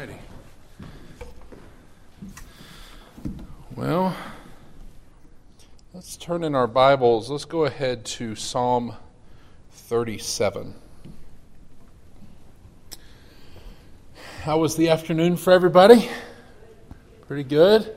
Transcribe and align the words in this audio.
righty. 0.00 0.16
Well, 3.76 4.16
let's 5.92 6.16
turn 6.16 6.42
in 6.42 6.54
our 6.54 6.66
Bibles. 6.66 7.28
Let's 7.28 7.44
go 7.44 7.66
ahead 7.66 8.06
to 8.06 8.34
Psalm 8.34 8.94
37. 9.72 10.74
How 14.44 14.58
was 14.58 14.74
the 14.76 14.88
afternoon 14.88 15.36
for 15.36 15.52
everybody? 15.52 16.08
Pretty 17.28 17.44
good? 17.44 17.94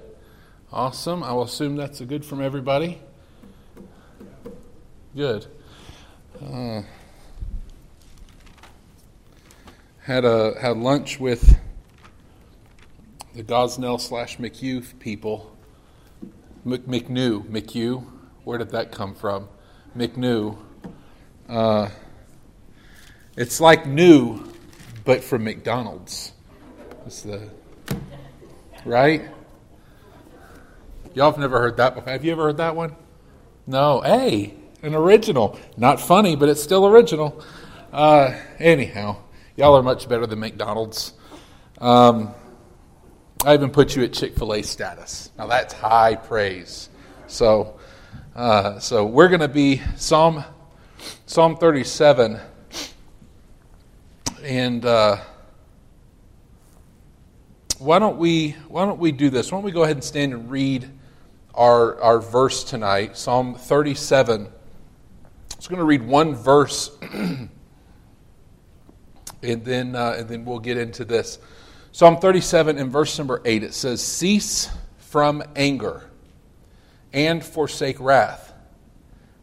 Awesome. 0.73 1.23
I 1.23 1.31
will 1.31 1.43
assume 1.43 1.77
that's 1.77 2.01
a 2.01 2.05
good 2.05 2.25
from 2.25 2.41
everybody. 2.41 2.99
Good. 5.15 5.45
Uh, 6.45 6.81
had 10.01 10.25
a 10.25 10.59
had 10.59 10.76
lunch 10.76 11.17
with 11.17 11.62
the 13.34 13.44
Gosnell 13.44 14.00
slash 14.00 14.38
McHugh 14.38 14.98
people. 15.00 15.55
McNew, 16.66 17.44
McHugh. 17.50 18.06
Where 18.44 18.58
did 18.58 18.70
that 18.72 18.92
come 18.92 19.16
from? 19.16 19.50
McNew. 19.98 20.58
Uh, 21.50 21.90
it's 23.36 23.59
like 23.59 23.86
new, 23.86 24.44
but 25.04 25.23
from 25.23 25.44
McDonald's. 25.44 26.32
It's 27.06 27.22
the 27.23 27.50
right. 28.86 29.23
Y'all 31.14 31.31
have 31.31 31.40
never 31.40 31.59
heard 31.59 31.78
that 31.78 31.95
before. 31.95 32.12
Have 32.12 32.23
you 32.23 32.31
ever 32.31 32.44
heard 32.44 32.58
that 32.58 32.76
one? 32.76 32.95
No. 33.68 34.02
Hey, 34.02 34.54
an 34.81 34.95
original. 34.95 35.59
Not 35.76 36.00
funny, 36.00 36.36
but 36.36 36.50
it's 36.50 36.62
still 36.62 36.88
original. 36.88 37.44
Uh, 37.92 38.36
anyhow, 38.59 39.18
y'all 39.56 39.76
are 39.76 39.84
much 39.84 40.08
better 40.08 40.26
than 40.26 40.40
McDonald's. 40.40 41.14
Um, 41.80 42.34
I 43.45 43.53
even 43.55 43.72
put 43.72 43.94
you 43.94 44.03
at 44.05 44.13
Chick 44.13 44.38
Fil 44.38 44.53
A 44.53 44.61
status. 44.61 45.30
Now 45.38 45.47
that's 45.47 45.73
high 45.73 46.16
praise. 46.16 46.88
So, 47.27 47.77
uh, 48.38 48.80
so 48.80 49.05
we're 49.05 49.27
going 49.27 49.41
to 49.41 49.50
be 49.50 49.81
Psalm 49.97 50.45
Psalm 51.25 51.58
37, 51.58 52.39
and 54.44 54.85
uh, 54.85 55.17
why 57.80 58.00
don't 58.00 58.17
we 58.17 58.52
why 58.69 58.85
don't 58.85 59.00
we 59.00 59.11
do 59.11 59.30
this? 59.30 59.52
Why 59.52 59.57
don't 59.57 59.66
we 59.66 59.72
go 59.72 59.83
ahead 59.83 59.97
and 59.97 60.03
stand 60.03 60.31
and 60.31 60.50
read 60.50 60.89
our 61.53 62.02
our 62.02 62.22
verse 62.22 62.63
tonight, 62.63 63.17
Psalm 63.17 63.55
37. 63.55 64.45
I 64.45 65.55
was 65.57 65.67
going 65.67 65.80
to 65.80 65.85
read 65.85 66.02
one 66.02 66.33
verse, 66.33 66.97
and 67.11 67.50
then 69.41 69.97
uh, 69.97 70.16
and 70.17 70.30
then 70.30 70.45
we'll 70.45 70.59
get 70.59 70.78
into 70.78 71.03
this. 71.03 71.39
Psalm 71.94 72.17
37 72.17 72.80
in 72.80 72.89
verse 72.89 73.16
number 73.19 73.39
8 73.45 73.61
it 73.61 73.73
says, 73.75 74.02
"Cease 74.02 74.67
from 74.97 75.44
anger, 75.55 76.09
and 77.13 77.45
forsake 77.45 78.00
wrath." 78.00 78.52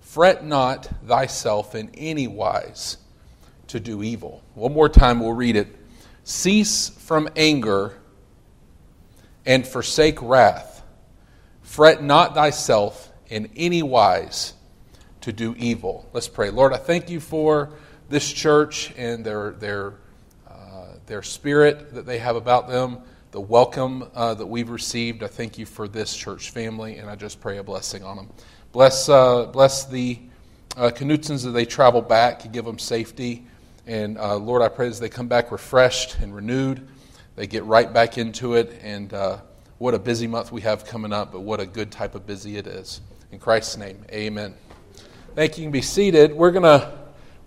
Fret 0.00 0.44
not 0.44 0.88
thyself 1.06 1.76
in 1.76 1.92
any 1.94 2.26
wise 2.26 2.96
to 3.68 3.78
do 3.78 4.02
evil. 4.02 4.42
One 4.54 4.72
more 4.72 4.88
time, 4.88 5.20
we'll 5.20 5.32
read 5.32 5.54
it. 5.54 5.68
Cease 6.24 6.88
from 6.88 7.28
anger 7.36 7.96
and 9.46 9.64
forsake 9.64 10.20
wrath. 10.20 10.82
Fret 11.62 12.02
not 12.02 12.34
thyself 12.34 13.12
in 13.28 13.48
any 13.54 13.84
wise 13.84 14.54
to 15.20 15.32
do 15.32 15.54
evil. 15.56 16.08
Let's 16.12 16.26
pray. 16.26 16.50
Lord, 16.50 16.72
I 16.72 16.78
thank 16.78 17.08
you 17.08 17.20
for 17.20 17.70
this 18.08 18.28
church 18.32 18.92
and 18.96 19.24
their, 19.24 19.52
their, 19.52 19.94
their 21.10 21.22
spirit 21.24 21.92
that 21.92 22.06
they 22.06 22.18
have 22.18 22.36
about 22.36 22.68
them, 22.68 22.96
the 23.32 23.40
welcome 23.40 24.08
uh, 24.14 24.32
that 24.32 24.46
we've 24.46 24.70
received. 24.70 25.24
I 25.24 25.26
thank 25.26 25.58
you 25.58 25.66
for 25.66 25.88
this 25.88 26.16
church 26.16 26.50
family, 26.50 26.98
and 26.98 27.10
I 27.10 27.16
just 27.16 27.40
pray 27.40 27.58
a 27.58 27.64
blessing 27.64 28.04
on 28.04 28.16
them. 28.16 28.30
Bless, 28.70 29.08
uh, 29.08 29.46
bless 29.46 29.86
the 29.86 30.20
uh, 30.76 30.92
Knutsons 30.94 31.44
as 31.44 31.52
they 31.52 31.64
travel 31.64 32.00
back. 32.00 32.52
Give 32.52 32.64
them 32.64 32.78
safety. 32.78 33.44
And 33.88 34.18
uh, 34.18 34.36
Lord, 34.36 34.62
I 34.62 34.68
pray 34.68 34.86
as 34.86 35.00
they 35.00 35.08
come 35.08 35.26
back 35.26 35.50
refreshed 35.50 36.20
and 36.20 36.32
renewed, 36.32 36.86
they 37.34 37.48
get 37.48 37.64
right 37.64 37.92
back 37.92 38.16
into 38.16 38.54
it. 38.54 38.78
And 38.80 39.12
uh, 39.12 39.38
what 39.78 39.94
a 39.94 39.98
busy 39.98 40.28
month 40.28 40.52
we 40.52 40.60
have 40.60 40.86
coming 40.86 41.12
up, 41.12 41.32
but 41.32 41.40
what 41.40 41.58
a 41.58 41.66
good 41.66 41.90
type 41.90 42.14
of 42.14 42.24
busy 42.24 42.56
it 42.56 42.68
is. 42.68 43.00
In 43.32 43.40
Christ's 43.40 43.76
name, 43.76 44.04
amen. 44.12 44.54
Thank 45.34 45.58
you. 45.58 45.62
You 45.62 45.66
can 45.66 45.72
be 45.72 45.82
seated. 45.82 46.32
We're 46.32 46.52
going 46.52 46.62
to 46.62 46.99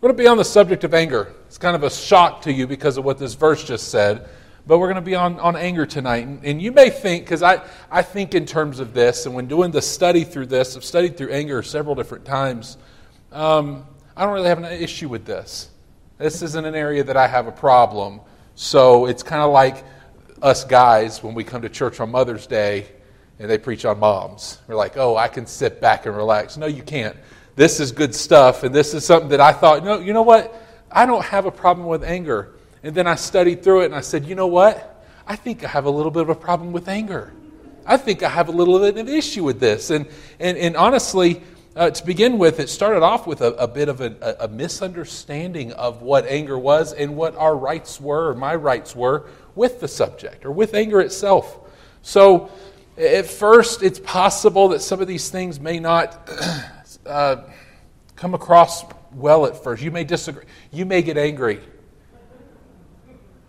going 0.04 0.18
to 0.18 0.22
be 0.22 0.28
on 0.28 0.36
the 0.36 0.44
subject 0.44 0.84
of 0.84 0.94
anger. 0.94 1.32
It's 1.48 1.58
kind 1.58 1.78
of 1.78 1.84
a 1.84 1.90
shock 1.90 2.42
to 2.42 2.52
you 2.52 2.68
because 2.68 2.98
of 2.98 3.06
what 3.06 3.18
this 3.18 3.36
verse 3.36 3.64
just 3.64 3.88
said. 3.88 4.28
But 4.68 4.80
we're 4.80 4.88
going 4.88 4.96
to 4.96 5.02
be 5.02 5.16
on, 5.16 5.40
on 5.40 5.56
anger 5.56 5.86
tonight. 5.86 6.28
And, 6.28 6.44
and 6.44 6.62
you 6.62 6.74
may 6.74 6.90
think, 6.90 7.24
because 7.24 7.42
I, 7.42 7.62
I 7.90 8.02
think 8.02 8.36
in 8.36 8.46
terms 8.46 8.82
of 8.82 8.94
this, 8.94 9.26
and 9.26 9.34
when 9.34 9.48
doing 9.48 9.72
the 9.72 9.82
study 9.82 10.26
through 10.26 10.48
this, 10.48 10.76
I've 10.76 10.84
studied 10.84 11.16
through 11.16 11.32
anger 11.32 11.64
several 11.64 11.96
different 11.96 12.26
times. 12.26 12.78
Um, 13.32 13.86
I 14.18 14.26
don't 14.26 14.34
really 14.34 14.50
have 14.50 14.58
an 14.58 14.66
issue 14.66 15.08
with 15.08 15.24
this. 15.24 15.70
This 16.18 16.42
isn't 16.42 16.66
an 16.66 16.76
area 16.76 17.06
that 17.06 17.16
I 17.16 17.26
have 17.26 17.48
a 17.48 17.54
problem. 17.54 18.20
So 18.56 19.06
it's 19.06 19.24
kind 19.24 19.42
of 19.42 19.54
like 19.54 19.86
us 20.42 20.66
guys 20.66 21.24
when 21.24 21.34
we 21.34 21.46
come 21.46 21.62
to 21.62 21.70
church 21.70 22.02
on 22.02 22.12
Mother's 22.12 22.46
Day 22.46 22.88
and 23.40 23.50
they 23.50 23.58
preach 23.58 23.86
on 23.86 24.00
moms. 24.00 24.60
We're 24.68 24.76
like, 24.76 24.98
oh, 24.98 25.16
I 25.16 25.30
can 25.30 25.46
sit 25.46 25.80
back 25.80 26.06
and 26.08 26.16
relax. 26.16 26.58
No, 26.58 26.66
you 26.66 26.84
can't. 26.84 27.16
This 27.56 27.80
is 27.80 27.92
good 27.92 28.16
stuff, 28.16 28.64
and 28.64 28.74
this 28.74 28.94
is 28.94 29.06
something 29.06 29.30
that 29.30 29.40
I 29.40 29.54
thought, 29.54 29.84
no, 29.84 30.00
you 30.00 30.14
know 30.14 30.24
what? 30.24 30.60
I 30.92 31.06
don't 31.06 31.24
have 31.24 31.46
a 31.46 31.52
problem 31.52 31.88
with 31.88 32.04
anger. 32.04 32.54
And 32.84 32.94
then 32.94 33.08
I 33.08 33.16
studied 33.16 33.64
through 33.64 33.82
it 33.82 33.86
and 33.86 33.96
I 33.96 34.02
said, 34.02 34.26
you 34.26 34.36
know 34.36 34.48
what? 34.48 35.06
I 35.26 35.36
think 35.36 35.64
I 35.64 35.68
have 35.70 35.86
a 35.86 35.90
little 35.90 36.12
bit 36.12 36.24
of 36.24 36.30
a 36.30 36.36
problem 36.36 36.74
with 36.74 36.90
anger. 36.90 37.34
I 37.86 37.98
think 37.98 38.24
I 38.24 38.30
have 38.30 38.50
a 38.50 38.52
little 38.52 38.80
bit 38.80 38.98
of 38.98 39.08
an 39.08 39.08
issue 39.08 39.44
with 39.44 39.60
this. 39.60 39.90
And, 39.90 40.08
and, 40.40 40.58
and 40.58 40.76
honestly, 40.76 41.42
uh, 41.76 41.90
to 41.90 42.06
begin 42.06 42.38
with, 42.38 42.60
it 42.60 42.70
started 42.70 43.02
off 43.02 43.26
with 43.26 43.42
a, 43.42 43.54
a 43.54 43.68
bit 43.68 43.90
of 43.90 44.02
a, 44.02 44.38
a, 44.42 44.48
misunderstanding 44.48 45.72
of 45.74 46.02
what 46.02 46.26
anger 46.28 46.58
was 46.58 46.94
and 46.94 47.16
what 47.16 47.36
our 47.36 47.56
rights 47.56 48.00
were, 48.00 48.30
or 48.30 48.36
my 48.36 48.54
rights 48.54 48.96
were, 48.96 49.26
with 49.56 49.80
the 49.80 49.88
subject 49.88 50.46
or 50.46 50.52
with 50.52 50.76
anger 50.76 51.02
itself. 51.02 51.58
So, 52.04 52.52
at 52.96 53.26
first, 53.26 53.82
it's 53.82 54.00
possible 54.00 54.68
that 54.70 54.82
some 54.82 55.02
of 55.02 55.08
these 55.08 55.32
things 55.32 55.60
may 55.60 55.80
not 55.80 56.30
uh, 57.06 57.44
come 58.16 58.34
across 58.34 58.86
well 59.14 59.46
at 59.46 59.62
first. 59.64 59.82
You 59.82 59.92
may 59.92 60.04
disagree. 60.04 60.46
You 60.72 60.86
may 60.86 61.02
get 61.02 61.18
angry. 61.18 61.62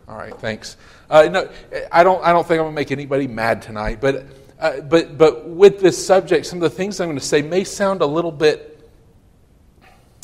All 0.07 0.17
right, 0.17 0.37
thanks. 0.39 0.77
Uh, 1.09 1.29
no, 1.31 1.51
I 1.91 2.05
don't. 2.05 2.23
I 2.23 2.33
don't 2.33 2.47
think 2.47 2.59
I'm 2.59 2.65
going 2.65 2.75
to 2.75 2.81
make 2.81 2.93
anybody 2.93 3.27
mad 3.27 3.63
tonight. 3.63 4.01
But, 4.01 4.27
uh, 4.61 4.81
but, 4.83 5.17
but 5.17 5.49
with 5.49 5.81
this 5.81 6.05
subject, 6.05 6.45
some 6.47 6.63
of 6.63 6.71
the 6.71 6.77
things 6.77 7.01
I'm 7.01 7.09
going 7.09 7.19
to 7.19 7.25
say 7.25 7.41
may 7.41 7.65
sound 7.65 8.03
a 8.03 8.07
little 8.07 8.33
bit. 8.33 8.71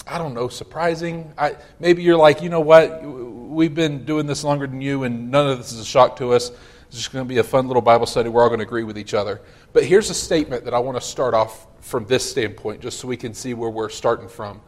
I 0.06 0.18
don't 0.18 0.34
know, 0.34 0.48
surprising. 0.48 1.32
I, 1.38 1.56
maybe 1.78 2.02
you're 2.02 2.16
like, 2.16 2.42
you 2.42 2.48
know 2.48 2.60
what? 2.60 3.02
We've 3.02 3.74
been 3.74 4.04
doing 4.04 4.26
this 4.26 4.44
longer 4.44 4.66
than 4.66 4.80
you, 4.80 5.04
and 5.04 5.30
none 5.30 5.48
of 5.48 5.58
this 5.58 5.72
is 5.72 5.80
a 5.80 5.84
shock 5.84 6.16
to 6.16 6.32
us. 6.32 6.50
It's 6.90 6.98
just 6.98 7.12
going 7.12 7.24
to 7.24 7.28
be 7.28 7.38
a 7.38 7.44
fun 7.44 7.68
little 7.68 7.82
Bible 7.82 8.04
study. 8.04 8.28
We're 8.28 8.42
all 8.42 8.48
going 8.48 8.58
to 8.58 8.66
agree 8.66 8.82
with 8.82 8.98
each 8.98 9.14
other. 9.14 9.40
But 9.72 9.84
here's 9.84 10.10
a 10.10 10.14
statement 10.14 10.64
that 10.64 10.74
I 10.74 10.80
want 10.80 10.96
to 10.96 11.00
start 11.00 11.34
off 11.34 11.68
from 11.80 12.04
this 12.06 12.28
standpoint, 12.28 12.80
just 12.80 12.98
so 12.98 13.06
we 13.06 13.16
can 13.16 13.32
see 13.32 13.54
where 13.54 13.70
we're 13.70 13.90
starting 13.90 14.26
from. 14.26 14.60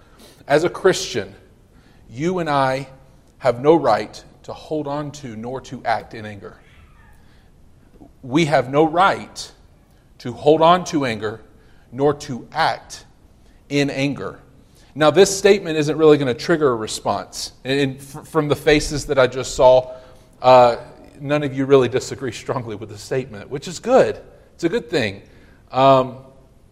As 0.46 0.62
a 0.62 0.70
Christian, 0.70 1.34
you 2.08 2.38
and 2.38 2.48
I 2.48 2.88
have 3.38 3.60
no 3.60 3.74
right 3.74 4.24
to 4.44 4.52
hold 4.52 4.86
on 4.86 5.10
to 5.10 5.34
nor 5.34 5.60
to 5.62 5.82
act 5.84 6.14
in 6.14 6.24
anger. 6.24 6.60
We 8.22 8.44
have 8.44 8.70
no 8.70 8.84
right 8.84 9.50
to 10.18 10.32
hold 10.32 10.62
on 10.62 10.84
to 10.84 11.04
anger 11.04 11.40
nor 11.90 12.14
to 12.14 12.46
act 12.52 13.04
in 13.68 13.90
anger. 13.90 14.38
Now, 14.94 15.10
this 15.10 15.36
statement 15.36 15.76
isn't 15.76 15.98
really 15.98 16.18
going 16.18 16.32
to 16.32 16.40
trigger 16.40 16.70
a 16.70 16.76
response. 16.76 17.50
And 17.64 18.00
from 18.00 18.46
the 18.46 18.54
faces 18.54 19.06
that 19.06 19.18
I 19.18 19.26
just 19.26 19.56
saw, 19.56 19.96
uh, 20.40 20.76
none 21.22 21.42
of 21.42 21.56
you 21.56 21.64
really 21.64 21.88
disagree 21.88 22.32
strongly 22.32 22.76
with 22.76 22.88
the 22.88 22.98
statement, 22.98 23.48
which 23.48 23.68
is 23.68 23.78
good. 23.78 24.20
It's 24.54 24.64
a 24.64 24.68
good 24.68 24.90
thing. 24.90 25.22
Um, 25.70 26.18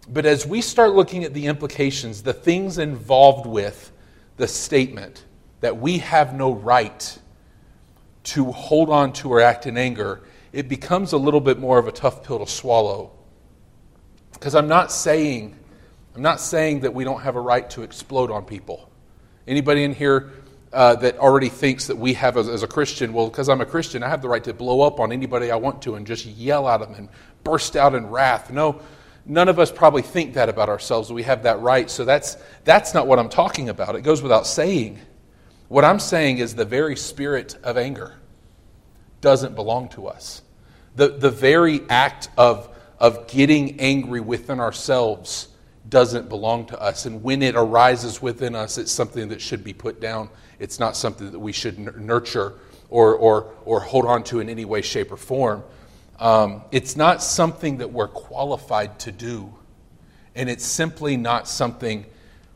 but 0.08 0.26
as 0.26 0.46
we 0.46 0.60
start 0.60 0.92
looking 0.92 1.24
at 1.24 1.32
the 1.32 1.46
implications, 1.46 2.22
the 2.22 2.32
things 2.32 2.78
involved 2.78 3.46
with 3.46 3.92
the 4.36 4.48
statement 4.48 5.24
that 5.60 5.78
we 5.78 5.98
have 5.98 6.34
no 6.34 6.52
right 6.52 7.18
to 8.24 8.50
hold 8.52 8.90
on 8.90 9.12
to 9.12 9.32
or 9.32 9.40
act 9.40 9.66
in 9.66 9.78
anger, 9.78 10.22
it 10.52 10.68
becomes 10.68 11.12
a 11.12 11.16
little 11.16 11.40
bit 11.40 11.58
more 11.58 11.78
of 11.78 11.86
a 11.86 11.92
tough 11.92 12.24
pill 12.24 12.38
to 12.38 12.46
swallow. 12.46 13.12
Because 14.32 14.54
I'm 14.54 14.68
not 14.68 14.90
saying 14.90 15.56
I'm 16.14 16.22
not 16.22 16.40
saying 16.40 16.80
that 16.80 16.92
we 16.92 17.04
don't 17.04 17.20
have 17.20 17.36
a 17.36 17.40
right 17.40 17.70
to 17.70 17.82
explode 17.82 18.30
on 18.30 18.44
people. 18.44 18.90
Anybody 19.46 19.84
in 19.84 19.94
here 19.94 20.32
uh, 20.72 20.94
that 20.96 21.18
already 21.18 21.48
thinks 21.48 21.86
that 21.88 21.96
we 21.96 22.14
have, 22.14 22.36
as, 22.36 22.48
as 22.48 22.62
a 22.62 22.68
Christian, 22.68 23.12
well, 23.12 23.28
because 23.28 23.48
I'm 23.48 23.60
a 23.60 23.66
Christian, 23.66 24.02
I 24.02 24.08
have 24.08 24.22
the 24.22 24.28
right 24.28 24.44
to 24.44 24.54
blow 24.54 24.82
up 24.82 25.00
on 25.00 25.12
anybody 25.12 25.50
I 25.50 25.56
want 25.56 25.82
to 25.82 25.96
and 25.96 26.06
just 26.06 26.26
yell 26.26 26.68
at 26.68 26.78
them 26.80 26.94
and 26.94 27.08
burst 27.42 27.76
out 27.76 27.94
in 27.94 28.06
wrath. 28.06 28.50
No, 28.52 28.80
none 29.26 29.48
of 29.48 29.58
us 29.58 29.72
probably 29.72 30.02
think 30.02 30.34
that 30.34 30.48
about 30.48 30.68
ourselves. 30.68 31.12
We 31.12 31.24
have 31.24 31.42
that 31.42 31.60
right. 31.60 31.90
So 31.90 32.04
that's, 32.04 32.36
that's 32.64 32.94
not 32.94 33.06
what 33.08 33.18
I'm 33.18 33.28
talking 33.28 33.68
about. 33.68 33.96
It 33.96 34.02
goes 34.02 34.22
without 34.22 34.46
saying. 34.46 35.00
What 35.68 35.84
I'm 35.84 35.98
saying 36.00 36.38
is 36.38 36.54
the 36.54 36.64
very 36.64 36.96
spirit 36.96 37.56
of 37.62 37.76
anger. 37.76 38.14
doesn't 39.20 39.54
belong 39.54 39.88
to 39.90 40.06
us. 40.06 40.42
The, 40.96 41.08
the 41.08 41.30
very 41.30 41.82
act 41.88 42.28
of, 42.36 42.68
of 42.98 43.26
getting 43.28 43.80
angry 43.80 44.20
within 44.20 44.60
ourselves 44.60 45.48
doesn't 45.88 46.28
belong 46.28 46.66
to 46.66 46.80
us. 46.80 47.06
And 47.06 47.22
when 47.22 47.42
it 47.42 47.56
arises 47.56 48.20
within 48.22 48.54
us, 48.54 48.78
it's 48.78 48.92
something 48.92 49.28
that 49.28 49.40
should 49.40 49.64
be 49.64 49.72
put 49.72 50.00
down. 50.00 50.28
It's 50.60 50.78
not 50.78 50.96
something 50.96 51.32
that 51.32 51.38
we 51.38 51.52
should 51.52 51.96
nurture 51.96 52.54
or, 52.90 53.16
or, 53.16 53.52
or 53.64 53.80
hold 53.80 54.04
on 54.04 54.22
to 54.24 54.40
in 54.40 54.48
any 54.48 54.66
way, 54.66 54.82
shape, 54.82 55.10
or 55.10 55.16
form. 55.16 55.64
Um, 56.18 56.62
it's 56.70 56.96
not 56.96 57.22
something 57.22 57.78
that 57.78 57.90
we're 57.90 58.08
qualified 58.08 58.98
to 59.00 59.12
do. 59.12 59.52
And 60.34 60.50
it's 60.50 60.64
simply 60.64 61.16
not 61.16 61.48
something 61.48 62.04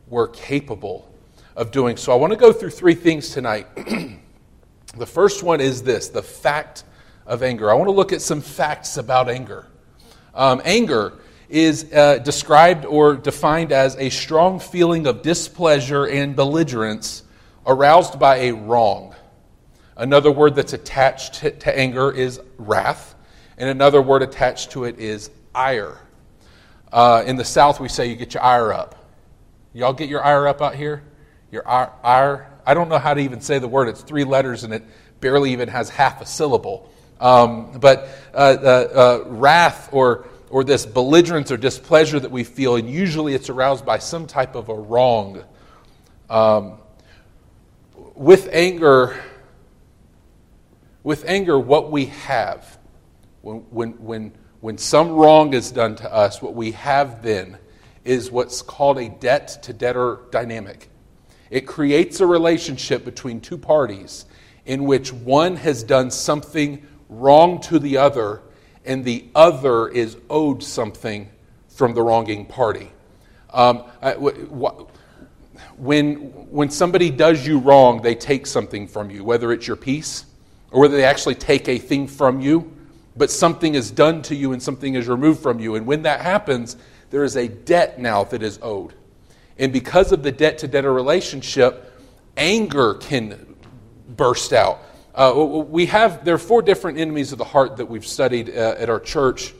we're 0.07 0.27
capable 0.27 1.11
of 1.55 1.71
doing. 1.71 1.97
So 1.97 2.11
I 2.11 2.15
want 2.15 2.31
to 2.31 2.37
go 2.37 2.53
through 2.53 2.69
three 2.69 2.93
things 2.93 3.31
tonight. 3.31 3.67
the 4.97 5.05
first 5.05 5.41
one 5.41 5.59
is 5.59 5.81
this 5.81 6.09
the 6.09 6.21
fact 6.21 6.83
of 7.25 7.41
anger. 7.41 7.71
I 7.71 7.73
want 7.73 7.87
to 7.87 7.93
look 7.93 8.13
at 8.13 8.21
some 8.21 8.39
facts 8.39 8.97
about 8.97 9.29
anger. 9.29 9.65
Um, 10.35 10.61
anger 10.63 11.13
is 11.49 11.91
uh, 11.91 12.19
described 12.19 12.85
or 12.85 13.15
defined 13.15 13.71
as 13.71 13.95
a 13.95 14.09
strong 14.09 14.59
feeling 14.59 15.07
of 15.07 15.23
displeasure 15.23 16.05
and 16.05 16.35
belligerence 16.35 17.23
aroused 17.65 18.19
by 18.19 18.37
a 18.37 18.51
wrong. 18.51 19.15
Another 19.97 20.31
word 20.31 20.55
that's 20.55 20.73
attached 20.73 21.35
to, 21.35 21.77
anger 21.77 22.11
is 22.11 22.39
wrath, 22.57 23.15
and 23.57 23.69
another 23.69 24.01
word 24.01 24.21
attached 24.21 24.71
to 24.71 24.83
it 24.83 24.99
is 24.99 25.29
ire. 25.53 25.97
Uh, 26.91 27.23
in 27.25 27.37
the 27.37 27.45
South, 27.45 27.79
we 27.79 27.87
say 27.89 28.07
you 28.07 28.15
get 28.15 28.33
your 28.33 28.43
ire 28.43 28.73
up. 28.73 28.95
Y'all 29.73 29.93
get 29.93 30.09
your 30.09 30.23
ire 30.23 30.47
up 30.47 30.61
out 30.61 30.75
here? 30.75 31.03
Your 31.51 31.67
ire? 31.67 32.51
I 32.65 32.73
don't 32.73 32.89
know 32.89 32.97
how 32.97 33.13
to 33.13 33.21
even 33.21 33.41
say 33.41 33.59
the 33.59 33.67
word. 33.67 33.87
It's 33.87 34.01
three 34.01 34.23
letters 34.23 34.63
and 34.63 34.73
it 34.73 34.83
barely 35.19 35.51
even 35.53 35.69
has 35.69 35.89
half 35.89 36.21
a 36.21 36.25
syllable. 36.25 36.91
Um, 37.19 37.79
but 37.79 38.09
uh, 38.33 38.37
uh, 38.37 39.23
uh, 39.23 39.29
wrath 39.29 39.89
or, 39.91 40.27
or 40.49 40.63
this 40.63 40.85
belligerence 40.85 41.51
or 41.51 41.57
displeasure 41.57 42.19
that 42.19 42.31
we 42.31 42.43
feel, 42.43 42.75
and 42.75 42.89
usually 42.89 43.33
it's 43.33 43.49
aroused 43.49 43.85
by 43.85 43.99
some 43.99 44.27
type 44.27 44.55
of 44.55 44.69
a 44.69 44.75
wrong. 44.75 45.43
Um, 46.29 46.77
with 48.15 48.49
anger, 48.51 49.21
with 51.03 51.25
anger, 51.27 51.59
what 51.59 51.91
we 51.91 52.05
have, 52.05 52.77
when, 53.41 53.57
when, 53.69 53.91
when, 54.03 54.33
when 54.61 54.77
some 54.77 55.11
wrong 55.11 55.53
is 55.53 55.71
done 55.71 55.95
to 55.97 56.13
us, 56.13 56.41
what 56.41 56.55
we 56.55 56.71
have 56.71 57.21
then 57.21 57.57
is 58.03 58.31
what's 58.31 58.61
called 58.61 58.97
a 58.97 59.09
debt 59.09 59.63
to 59.63 59.73
debtor 59.73 60.19
dynamic. 60.31 60.89
It 61.49 61.61
creates 61.67 62.19
a 62.21 62.27
relationship 62.27 63.05
between 63.05 63.41
two 63.41 63.57
parties 63.57 64.25
in 64.65 64.85
which 64.85 65.13
one 65.13 65.57
has 65.57 65.83
done 65.83 66.09
something 66.09 66.85
wrong 67.09 67.61
to 67.61 67.77
the 67.77 67.97
other, 67.97 68.41
and 68.83 69.05
the 69.05 69.25
other 69.35 69.87
is 69.87 70.17
owed 70.29 70.63
something 70.63 71.29
from 71.67 71.93
the 71.93 72.01
wronging 72.01 72.45
party. 72.45 72.91
Um, 73.51 73.83
when, 75.77 76.15
when 76.49 76.69
somebody 76.69 77.09
does 77.09 77.45
you 77.45 77.59
wrong, 77.59 78.01
they 78.01 78.15
take 78.15 78.47
something 78.47 78.87
from 78.87 79.09
you, 79.09 79.23
whether 79.23 79.51
it's 79.51 79.67
your 79.67 79.75
peace 79.75 80.25
or 80.71 80.81
whether 80.81 80.95
they 80.95 81.05
actually 81.05 81.35
take 81.35 81.67
a 81.67 81.77
thing 81.77 82.07
from 82.07 82.39
you, 82.39 82.71
but 83.15 83.29
something 83.29 83.75
is 83.75 83.91
done 83.91 84.21
to 84.23 84.35
you 84.35 84.53
and 84.53 84.61
something 84.61 84.95
is 84.95 85.07
removed 85.07 85.41
from 85.41 85.59
you. 85.59 85.75
And 85.75 85.85
when 85.85 86.01
that 86.03 86.21
happens, 86.21 86.77
there 87.09 87.23
is 87.23 87.35
a 87.35 87.47
debt 87.47 87.99
now 87.99 88.23
that 88.25 88.41
is 88.41 88.59
owed. 88.61 88.93
And 89.57 89.71
because 89.71 90.11
of 90.11 90.23
the 90.23 90.31
debt 90.31 90.57
to 90.59 90.67
debtor 90.67 90.93
relationship, 90.93 91.93
anger 92.35 92.95
can 92.95 93.55
burst 94.17 94.53
out. 94.53 94.79
Uh, 95.13 95.33
we 95.69 95.85
have, 95.85 96.25
there 96.25 96.35
are 96.35 96.37
four 96.37 96.61
different 96.61 96.97
enemies 96.97 97.31
of 97.31 97.37
the 97.37 97.45
heart 97.45 97.77
that 97.77 97.85
we've 97.85 98.05
studied 98.05 98.49
uh, 98.49 98.75
at 98.77 98.89
our 98.89 98.99
church 98.99 99.53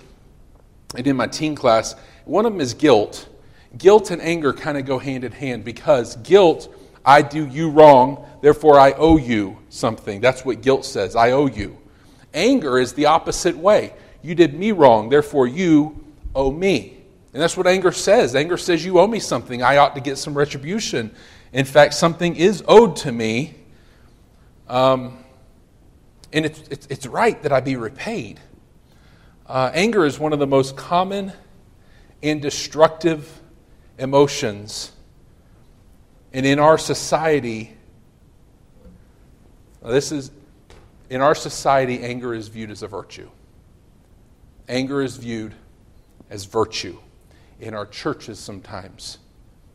and 0.96 1.08
in 1.08 1.16
my 1.16 1.28
teen 1.28 1.56
class. 1.56 1.96
One 2.26 2.46
of 2.46 2.52
them 2.52 2.62
is 2.62 2.74
guilt. 2.74 3.30
Guilt 3.78 4.12
and 4.12 4.22
anger 4.22 4.54
kind 4.54 4.78
of 4.78 4.86
go 4.86 5.00
hand 5.00 5.24
in 5.24 5.32
hand 5.32 5.66
because 5.66 6.16
guilt, 6.18 6.74
I 7.04 7.22
do 7.22 7.46
you 7.46 7.70
wrong, 7.70 8.26
therefore 8.42 8.80
I 8.80 8.94
owe 8.94 9.18
you 9.18 9.58
something. 9.70 10.22
That's 10.22 10.46
what 10.46 10.62
guilt 10.62 10.86
says, 10.86 11.16
I 11.16 11.32
owe 11.32 11.48
you. 11.48 11.78
Anger 12.34 12.80
is 12.80 12.94
the 12.94 13.08
opposite 13.08 13.58
way. 13.58 13.94
You 14.22 14.36
did 14.36 14.54
me 14.54 14.72
wrong, 14.72 15.10
therefore 15.10 15.48
you 15.48 16.04
owe 16.34 16.52
me. 16.52 16.98
And 17.34 17.42
that's 17.42 17.58
what 17.58 17.68
anger 17.68 17.92
says. 17.92 18.34
Anger 18.34 18.56
says, 18.56 18.86
You 18.86 18.98
owe 19.00 19.08
me 19.08 19.20
something. 19.20 19.62
I 19.62 19.76
ought 19.76 19.96
to 19.96 20.02
get 20.02 20.18
some 20.18 20.38
retribution. 20.38 21.14
In 21.52 21.66
fact, 21.66 21.94
something 21.94 22.36
is 22.38 22.64
owed 22.66 22.96
to 22.98 23.12
me. 23.12 23.56
Um, 24.70 25.18
and 26.32 26.46
it's, 26.46 26.62
it's, 26.70 26.88
it's 26.88 27.06
right 27.06 27.42
that 27.44 27.52
I 27.52 27.60
be 27.60 27.76
repaid. 27.76 28.40
Uh, 29.48 29.70
anger 29.74 30.06
is 30.06 30.18
one 30.18 30.34
of 30.34 30.40
the 30.40 30.48
most 30.48 30.78
common 30.78 31.34
and 32.24 32.42
destructive 32.42 33.30
emotions. 33.98 34.92
And 36.34 36.46
in 36.46 36.60
our 36.60 36.78
society, 36.78 37.76
this 39.84 40.12
is, 40.12 40.32
in 41.10 41.22
our 41.22 41.36
society, 41.36 42.02
anger 42.02 42.34
is 42.34 42.48
viewed 42.48 42.72
as 42.72 42.84
a 42.84 42.88
virtue. 42.88 43.30
Anger 44.68 45.02
is 45.02 45.18
viewed 45.18 45.54
as 46.30 46.46
virtue. 46.46 46.98
In 47.60 47.74
our 47.74 47.86
churches, 47.86 48.40
sometimes, 48.40 49.20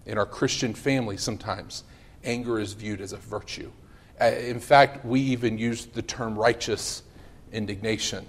in 0.04 0.18
our 0.18 0.26
Christian 0.26 0.74
families, 0.74 1.22
sometimes, 1.22 1.84
anger 2.24 2.58
is 2.58 2.74
viewed 2.74 3.00
as 3.00 3.12
a 3.12 3.16
virtue. 3.16 3.70
Uh, 4.20 4.26
in 4.26 4.60
fact, 4.60 5.04
we 5.04 5.20
even 5.20 5.56
use 5.56 5.86
the 5.86 6.02
term 6.02 6.38
righteous 6.38 7.02
indignation. 7.52 8.26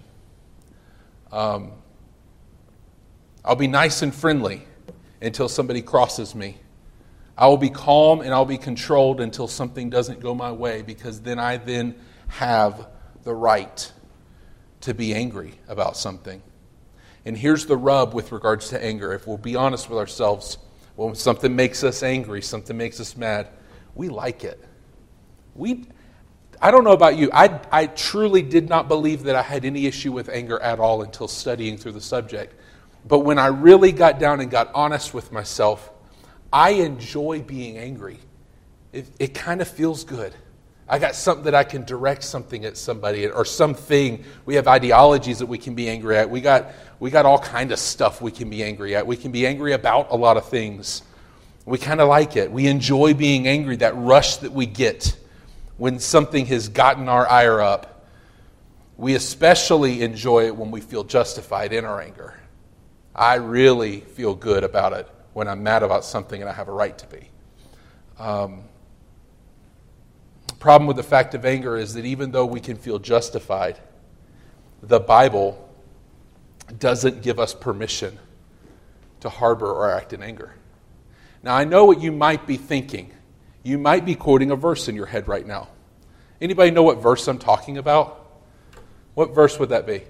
Um, 1.31 1.73
I'll 3.43 3.55
be 3.55 3.67
nice 3.67 4.01
and 4.01 4.13
friendly 4.13 4.63
until 5.21 5.47
somebody 5.47 5.81
crosses 5.81 6.33
me. 6.33 6.57
I 7.38 7.47
will 7.47 7.57
be 7.57 7.69
calm 7.69 8.21
and 8.21 8.33
I'll 8.33 8.45
be 8.45 8.57
controlled 8.57 9.21
until 9.21 9.47
something 9.47 9.89
doesn't 9.89 10.19
go 10.19 10.35
my 10.35 10.51
way 10.51 10.81
because 10.81 11.21
then 11.21 11.39
I 11.39 11.57
then 11.57 11.95
have 12.27 12.88
the 13.23 13.33
right 13.33 13.91
to 14.81 14.94
be 14.94 15.13
angry 15.13 15.53
about 15.68 15.97
something. 15.97 16.41
And 17.25 17.38
here's 17.38 17.65
the 17.65 17.77
rub 17.77 18.13
with 18.13 18.31
regards 18.31 18.69
to 18.69 18.83
anger. 18.83 19.13
If 19.13 19.27
we'll 19.27 19.38
be 19.38 19.56
honest 19.56 19.89
with 19.89 20.00
ourselves, 20.00 20.57
when 20.95 21.15
something 21.15 21.56
makes 21.56 21.83
us 21.83 22.03
angry, 22.03 22.41
something 22.41 22.75
makes 22.75 23.00
us 23.00 23.15
mad, 23.15 23.47
we 23.95 24.09
like 24.09 24.44
it. 24.44 24.63
We, 25.56 25.85
I 26.62 26.71
don't 26.71 26.83
know 26.83 26.94
about 26.94 27.17
you, 27.17 27.29
I, 27.31 27.59
I 27.71 27.88
truly 27.88 28.41
did 28.41 28.69
not 28.69 28.88
believe 28.88 29.24
that 29.24 29.36
I 29.36 29.41
had 29.41 29.65
any 29.65 29.86
issue 29.86 30.12
with 30.12 30.29
anger 30.29 30.60
at 30.60 30.79
all 30.79 31.03
until 31.03 31.27
studying 31.27 31.77
through 31.77 31.93
the 31.93 32.01
subject. 32.01 32.55
But 33.08 33.20
when 33.20 33.39
I 33.39 33.48
really 33.48 33.91
got 33.91 34.20
down 34.20 34.39
and 34.41 34.50
got 34.50 34.72
honest 34.74 35.13
with 35.13 35.31
myself, 35.31 35.89
I 36.53 36.72
enjoy 36.72 37.41
being 37.41 37.77
angry. 37.77 38.20
It, 38.93 39.08
it 39.20 39.34
kind 39.34 39.62
of 39.62 39.67
feels 39.67 40.03
good. 40.03 40.34
I 40.88 41.00
got 41.00 41.15
something 41.15 41.46
that 41.46 41.55
I 41.55 41.63
can 41.63 41.86
direct 41.86 42.22
something 42.24 42.65
at 42.65 42.75
somebody 42.75 43.25
or 43.27 43.46
something. 43.46 44.25
We 44.46 44.55
have 44.55 44.67
ideologies 44.67 45.39
that 45.39 45.46
we 45.46 45.58
can 45.58 45.74
be 45.74 45.89
angry 45.89 46.17
at. 46.17 46.29
We 46.29 46.41
got, 46.41 46.74
we 47.00 47.10
got 47.10 47.25
all 47.25 47.39
kind 47.39 47.72
of 47.72 47.79
stuff 47.79 48.22
we 48.22 48.31
can 48.31 48.50
be 48.50 48.62
angry 48.62 48.96
at. 48.96 49.08
We 49.08 49.15
can 49.15 49.31
be 49.31 49.48
angry 49.48 49.72
about 49.72 50.12
a 50.12 50.17
lot 50.17 50.36
of 50.36 50.50
things. 50.50 51.03
We 51.65 51.77
kind 51.77 52.01
of 52.01 52.10
like 52.10 52.36
it. 52.36 52.51
We 52.51 52.67
enjoy 52.67 53.13
being 53.13 53.48
angry, 53.48 53.77
that 53.77 53.96
rush 53.96 54.38
that 54.38 54.51
we 54.51 54.65
get 54.65 55.15
when 55.77 56.00
something 56.00 56.46
has 56.48 56.67
gotten 56.67 57.08
our 57.08 57.25
ire 57.25 57.62
up. 57.62 58.05
We 58.98 59.15
especially 59.15 60.01
enjoy 60.01 60.48
it 60.48 60.55
when 60.55 60.72
we 60.72 60.81
feel 60.81 61.05
justified 61.05 61.72
in 61.72 61.86
our 61.86 62.01
anger. 62.01 62.36
I 63.15 63.36
really 63.36 64.01
feel 64.01 64.36
good 64.36 64.63
about 64.63 64.94
it 64.94 65.08
when 65.34 65.48
I'm 65.48 65.63
mad 65.63 65.84
about 65.84 66.06
something 66.06 66.41
and 66.41 66.50
I 66.50 66.53
have 66.53 66.68
a 66.68 66.72
right 66.72 66.98
to 66.98 67.08
be. 67.08 67.30
Um, 68.20 68.63
problem 70.60 70.88
with 70.88 70.98
the 70.98 71.03
fact 71.03 71.34
of 71.34 71.44
anger 71.44 71.75
is 71.75 71.96
that 71.96 72.06
even 72.06 72.32
though 72.32 72.46
we 72.46 72.60
can 72.60 72.77
feel 72.77 73.00
justified, 73.00 73.80
the 74.84 75.00
Bible 75.00 75.70
doesn't 76.77 77.22
give 77.22 77.39
us 77.39 77.53
permission 77.53 78.18
to 79.22 79.30
harbor 79.30 79.72
or 79.72 79.91
act 79.91 80.13
in 80.13 80.22
anger. 80.22 80.53
Now, 81.44 81.56
I 81.56 81.63
know 81.63 81.86
what 81.86 82.00
you 82.00 82.12
might 82.12 82.46
be 82.46 82.58
thinking. 82.58 83.12
You 83.63 83.77
might 83.77 84.06
be 84.06 84.15
quoting 84.15 84.51
a 84.51 84.56
verse 84.56 84.88
in 84.88 84.96
your 84.96 85.08
head 85.08 85.27
right 85.27 85.46
now. 85.46 85.70
Anybody 86.39 86.72
know 86.72 86.84
what 86.84 87.01
verse 87.01 87.27
I'm 87.27 87.39
talking 87.39 87.77
about? 87.77 88.18
What 89.13 89.36
verse 89.36 89.60
would 89.60 89.70
that 89.70 89.86
be? 89.86 90.03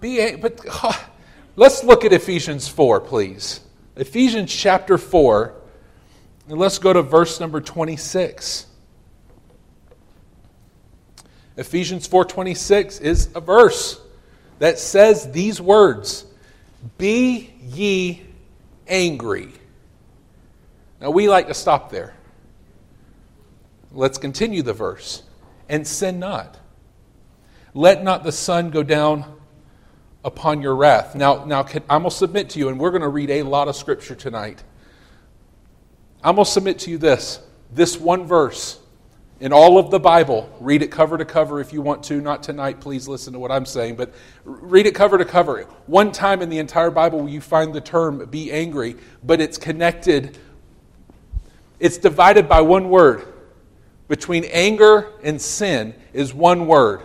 Be 0.00 0.36
but 0.36 0.60
let's 1.56 1.84
look 1.84 2.04
at 2.04 2.12
Ephesians 2.12 2.68
4, 2.68 3.00
please. 3.00 3.60
Ephesians 3.96 4.52
chapter 4.52 4.96
4, 4.96 5.54
and 6.48 6.58
let's 6.58 6.78
go 6.78 6.92
to 6.92 7.02
verse 7.02 7.40
number 7.40 7.60
26. 7.60 8.66
Ephesians 11.56 12.08
4:26 12.08 13.00
is 13.02 13.28
a 13.34 13.40
verse 13.40 14.00
that 14.60 14.78
says 14.78 15.30
these 15.32 15.60
words, 15.60 16.24
"Be 16.96 17.52
ye 17.60 18.22
angry." 18.88 19.52
Now, 21.00 21.10
we 21.10 21.28
like 21.28 21.48
to 21.48 21.54
stop 21.54 21.90
there. 21.90 22.14
Let's 23.92 24.18
continue 24.18 24.62
the 24.62 24.72
verse. 24.72 25.22
And 25.68 25.86
sin 25.86 26.18
not. 26.18 26.58
Let 27.74 28.02
not 28.02 28.24
the 28.24 28.32
sun 28.32 28.70
go 28.70 28.82
down 28.82 29.39
upon 30.24 30.62
your 30.62 30.76
wrath. 30.76 31.14
Now, 31.14 31.44
now 31.44 31.64
I'm 31.88 32.02
going 32.02 32.04
to 32.04 32.10
submit 32.10 32.50
to 32.50 32.58
you, 32.58 32.68
and 32.68 32.78
we're 32.78 32.90
going 32.90 33.02
to 33.02 33.08
read 33.08 33.30
a 33.30 33.42
lot 33.42 33.68
of 33.68 33.76
scripture 33.76 34.14
tonight. 34.14 34.62
I'm 36.22 36.34
going 36.34 36.44
to 36.44 36.50
submit 36.50 36.80
to 36.80 36.90
you 36.90 36.98
this 36.98 37.40
this 37.72 37.98
one 37.98 38.26
verse 38.26 38.80
in 39.38 39.52
all 39.52 39.78
of 39.78 39.90
the 39.90 39.98
Bible. 39.98 40.54
Read 40.60 40.82
it 40.82 40.90
cover 40.90 41.16
to 41.16 41.24
cover 41.24 41.60
if 41.60 41.72
you 41.72 41.80
want 41.80 42.02
to. 42.04 42.20
Not 42.20 42.42
tonight, 42.42 42.80
please 42.80 43.08
listen 43.08 43.32
to 43.32 43.38
what 43.38 43.50
I'm 43.50 43.64
saying, 43.64 43.96
but 43.96 44.12
read 44.44 44.86
it 44.86 44.94
cover 44.94 45.18
to 45.18 45.24
cover. 45.24 45.62
One 45.86 46.12
time 46.12 46.42
in 46.42 46.50
the 46.50 46.58
entire 46.58 46.90
Bible 46.90 47.28
you 47.28 47.40
find 47.40 47.72
the 47.72 47.80
term 47.80 48.24
be 48.26 48.52
angry, 48.52 48.96
but 49.24 49.40
it's 49.40 49.56
connected, 49.56 50.36
it's 51.78 51.96
divided 51.96 52.48
by 52.48 52.60
one 52.60 52.90
word. 52.90 53.26
Between 54.08 54.44
anger 54.46 55.12
and 55.22 55.40
sin 55.40 55.94
is 56.12 56.34
one 56.34 56.66
word. 56.66 57.02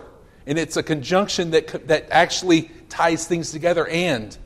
And 0.48 0.58
it's 0.58 0.76
a 0.76 0.82
conjunction 0.82 1.52
that, 1.52 1.86
that 1.88 2.08
actually 2.10 2.70
ties 2.96 3.26
things 3.26 3.50
together 3.52 3.86
and. 3.86 4.36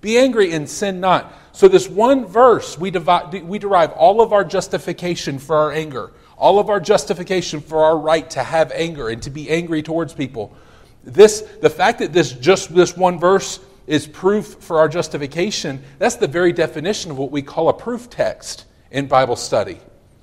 Be 0.00 0.16
angry 0.18 0.52
and 0.52 0.68
sin 0.68 1.00
not. 1.00 1.32
So, 1.52 1.68
this 1.68 1.88
one 1.88 2.24
verse, 2.24 2.78
we, 2.78 2.90
we 2.90 3.58
derive 3.58 3.92
all 3.92 4.20
of 4.20 4.32
our 4.32 4.44
justification 4.44 5.38
for 5.38 5.56
our 5.56 5.72
anger, 5.72 6.12
all 6.36 6.58
of 6.58 6.70
our 6.70 6.80
justification 6.80 7.60
for 7.60 7.84
our 7.84 7.98
right 7.98 8.28
to 8.30 8.42
have 8.42 8.70
anger 8.72 9.08
and 9.08 9.22
to 9.24 9.30
be 9.30 9.50
angry 9.50 9.82
towards 9.82 10.14
people. 10.14 10.56
This, 11.04 11.40
the 11.60 11.70
fact 11.70 11.98
that 11.98 12.12
this 12.12 12.32
just 12.32 12.74
this 12.74 12.96
one 12.96 13.18
verse 13.18 13.60
is 13.86 14.06
proof 14.06 14.56
for 14.60 14.78
our 14.78 14.88
justification, 14.88 15.82
that's 15.98 16.16
the 16.16 16.28
very 16.28 16.52
definition 16.52 17.10
of 17.10 17.18
what 17.18 17.30
we 17.30 17.42
call 17.42 17.68
a 17.68 17.74
proof 17.74 18.08
text 18.08 18.64
in 18.90 19.06
Bible 19.06 19.36
study. 19.36 19.80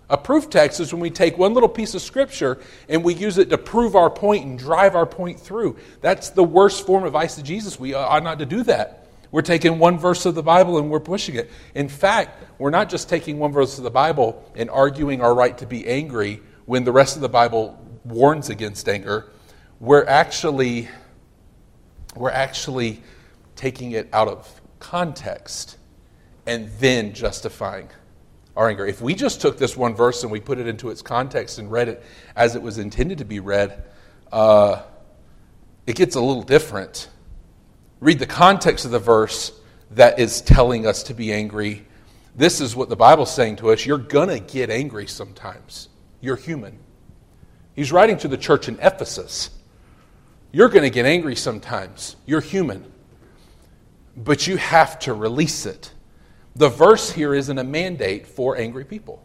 A 0.09 0.17
proof 0.17 0.50
text 0.50 0.79
is 0.79 0.93
when 0.93 1.01
we 1.01 1.09
take 1.09 1.38
one 1.38 1.53
little 1.53 1.69
piece 1.69 1.95
of 1.95 2.01
scripture 2.01 2.59
and 2.88 3.03
we 3.03 3.15
use 3.15 3.38
it 3.38 3.50
to 3.50 3.57
prove 3.57 3.95
our 3.95 4.09
point 4.09 4.45
and 4.45 4.57
drive 4.57 4.95
our 4.95 5.05
point 5.05 5.39
through. 5.39 5.77
That's 6.01 6.29
the 6.29 6.43
worst 6.43 6.85
form 6.85 7.03
of 7.03 7.13
eisegesis. 7.13 7.79
We 7.79 7.93
ought 7.95 8.24
not 8.24 8.39
to 8.39 8.45
do 8.45 8.63
that. 8.63 9.07
We're 9.31 9.41
taking 9.41 9.79
one 9.79 9.97
verse 9.97 10.25
of 10.25 10.35
the 10.35 10.43
Bible 10.43 10.77
and 10.77 10.89
we're 10.89 11.00
pushing 11.00 11.35
it. 11.35 11.50
In 11.74 11.89
fact, 11.89 12.43
we're 12.59 12.69
not 12.69 12.89
just 12.89 13.09
taking 13.09 13.39
one 13.39 13.51
verse 13.51 13.77
of 13.77 13.83
the 13.83 13.91
Bible 13.91 14.50
and 14.55 14.69
arguing 14.69 15.21
our 15.21 15.33
right 15.33 15.57
to 15.57 15.65
be 15.65 15.88
angry 15.88 16.41
when 16.65 16.83
the 16.83 16.91
rest 16.91 17.15
of 17.15 17.21
the 17.21 17.29
Bible 17.29 17.77
warns 18.05 18.50
against 18.50 18.88
anger. 18.88 19.31
We're 19.79 20.05
actually 20.05 20.88
we're 22.15 22.31
actually 22.31 23.03
taking 23.55 23.91
it 23.91 24.07
out 24.13 24.27
of 24.27 24.62
context 24.79 25.77
and 26.45 26.69
then 26.79 27.12
justifying 27.13 27.89
our 28.55 28.69
anger. 28.69 28.85
If 28.85 29.01
we 29.01 29.15
just 29.15 29.41
took 29.41 29.57
this 29.57 29.75
one 29.75 29.95
verse 29.95 30.24
and 30.24 30.31
we 30.31 30.39
put 30.39 30.59
it 30.59 30.67
into 30.67 30.89
its 30.89 31.01
context 31.01 31.59
and 31.59 31.71
read 31.71 31.89
it 31.89 32.03
as 32.35 32.55
it 32.55 32.62
was 32.62 32.77
intended 32.77 33.17
to 33.17 33.25
be 33.25 33.39
read, 33.39 33.83
uh, 34.31 34.83
it 35.85 35.95
gets 35.95 36.15
a 36.15 36.21
little 36.21 36.43
different 36.43 37.09
read 38.05 38.19
the 38.19 38.25
context 38.25 38.85
of 38.85 38.91
the 38.91 39.00
verse 39.00 39.51
that 39.91 40.19
is 40.19 40.41
telling 40.41 40.85
us 40.85 41.01
to 41.01 41.13
be 41.13 41.33
angry, 41.33 41.85
this 42.35 42.62
is 42.62 42.75
what 42.75 42.88
the 42.88 42.95
Bible's 42.95 43.33
saying 43.33 43.55
to 43.57 43.71
us. 43.71 43.85
You're 43.85 43.97
going 43.97 44.29
to 44.29 44.39
get 44.39 44.69
angry 44.69 45.07
sometimes. 45.07 45.89
You're 46.21 46.35
human. 46.35 46.77
He's 47.74 47.91
writing 47.91 48.17
to 48.17 48.27
the 48.27 48.38
church 48.38 48.67
in 48.67 48.77
Ephesus. 48.79 49.50
You're 50.51 50.69
going 50.69 50.83
to 50.83 50.91
get 50.91 51.07
angry 51.07 51.35
sometimes. 51.35 52.15
You're 52.27 52.41
human. 52.41 52.91
But 54.15 54.45
you 54.45 54.57
have 54.57 55.00
to 55.00 55.13
release 55.13 55.65
it. 55.65 55.91
The 56.55 56.69
verse 56.69 57.12
here 57.12 57.33
isn't 57.33 57.57
a 57.57 57.63
mandate 57.63 58.27
for 58.27 58.57
angry 58.57 58.85
people. 58.85 59.21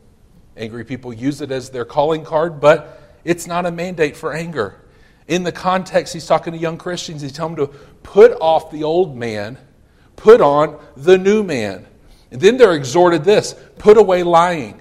Angry 0.57 0.85
people 0.85 1.13
use 1.13 1.41
it 1.41 1.51
as 1.51 1.71
their 1.71 1.85
calling 1.85 2.25
card, 2.25 2.61
but 2.61 3.01
it's 3.25 3.47
not 3.47 3.67
a 3.67 3.71
mandate 3.71 4.17
for 4.17 4.33
anger. 4.33 4.81
In 5.29 5.45
the 5.45 5.53
context, 5.53 6.13
he's 6.13 6.27
talking 6.27 6.53
to 6.53 6.59
young 6.59 6.77
Christians. 6.77 7.23
He's 7.23 7.33
telling 7.33 7.55
them 7.55 7.69
to 7.69 7.73
put 8.03 8.33
off 8.41 8.73
the 8.73 8.83
old 8.83 9.17
man, 9.17 9.59
put 10.17 10.41
on 10.41 10.81
the 10.97 11.17
new 11.17 11.45
man. 11.45 11.87
And 12.33 12.41
then 12.41 12.57
they're 12.57 12.75
exhorted 12.75 13.25
this 13.25 13.55
put 13.79 13.97
away 13.97 14.23
lying 14.23 14.81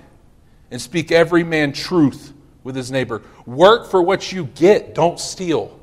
and 0.71 0.81
speak 0.81 1.11
every 1.11 1.43
man 1.43 1.71
truth 1.71 2.33
with 2.63 2.75
his 2.75 2.91
neighbor. 2.91 3.21
Work 3.45 3.89
for 3.89 4.01
what 4.01 4.31
you 4.31 4.45
get, 4.45 4.95
don't 4.95 5.19
steal. 5.19 5.79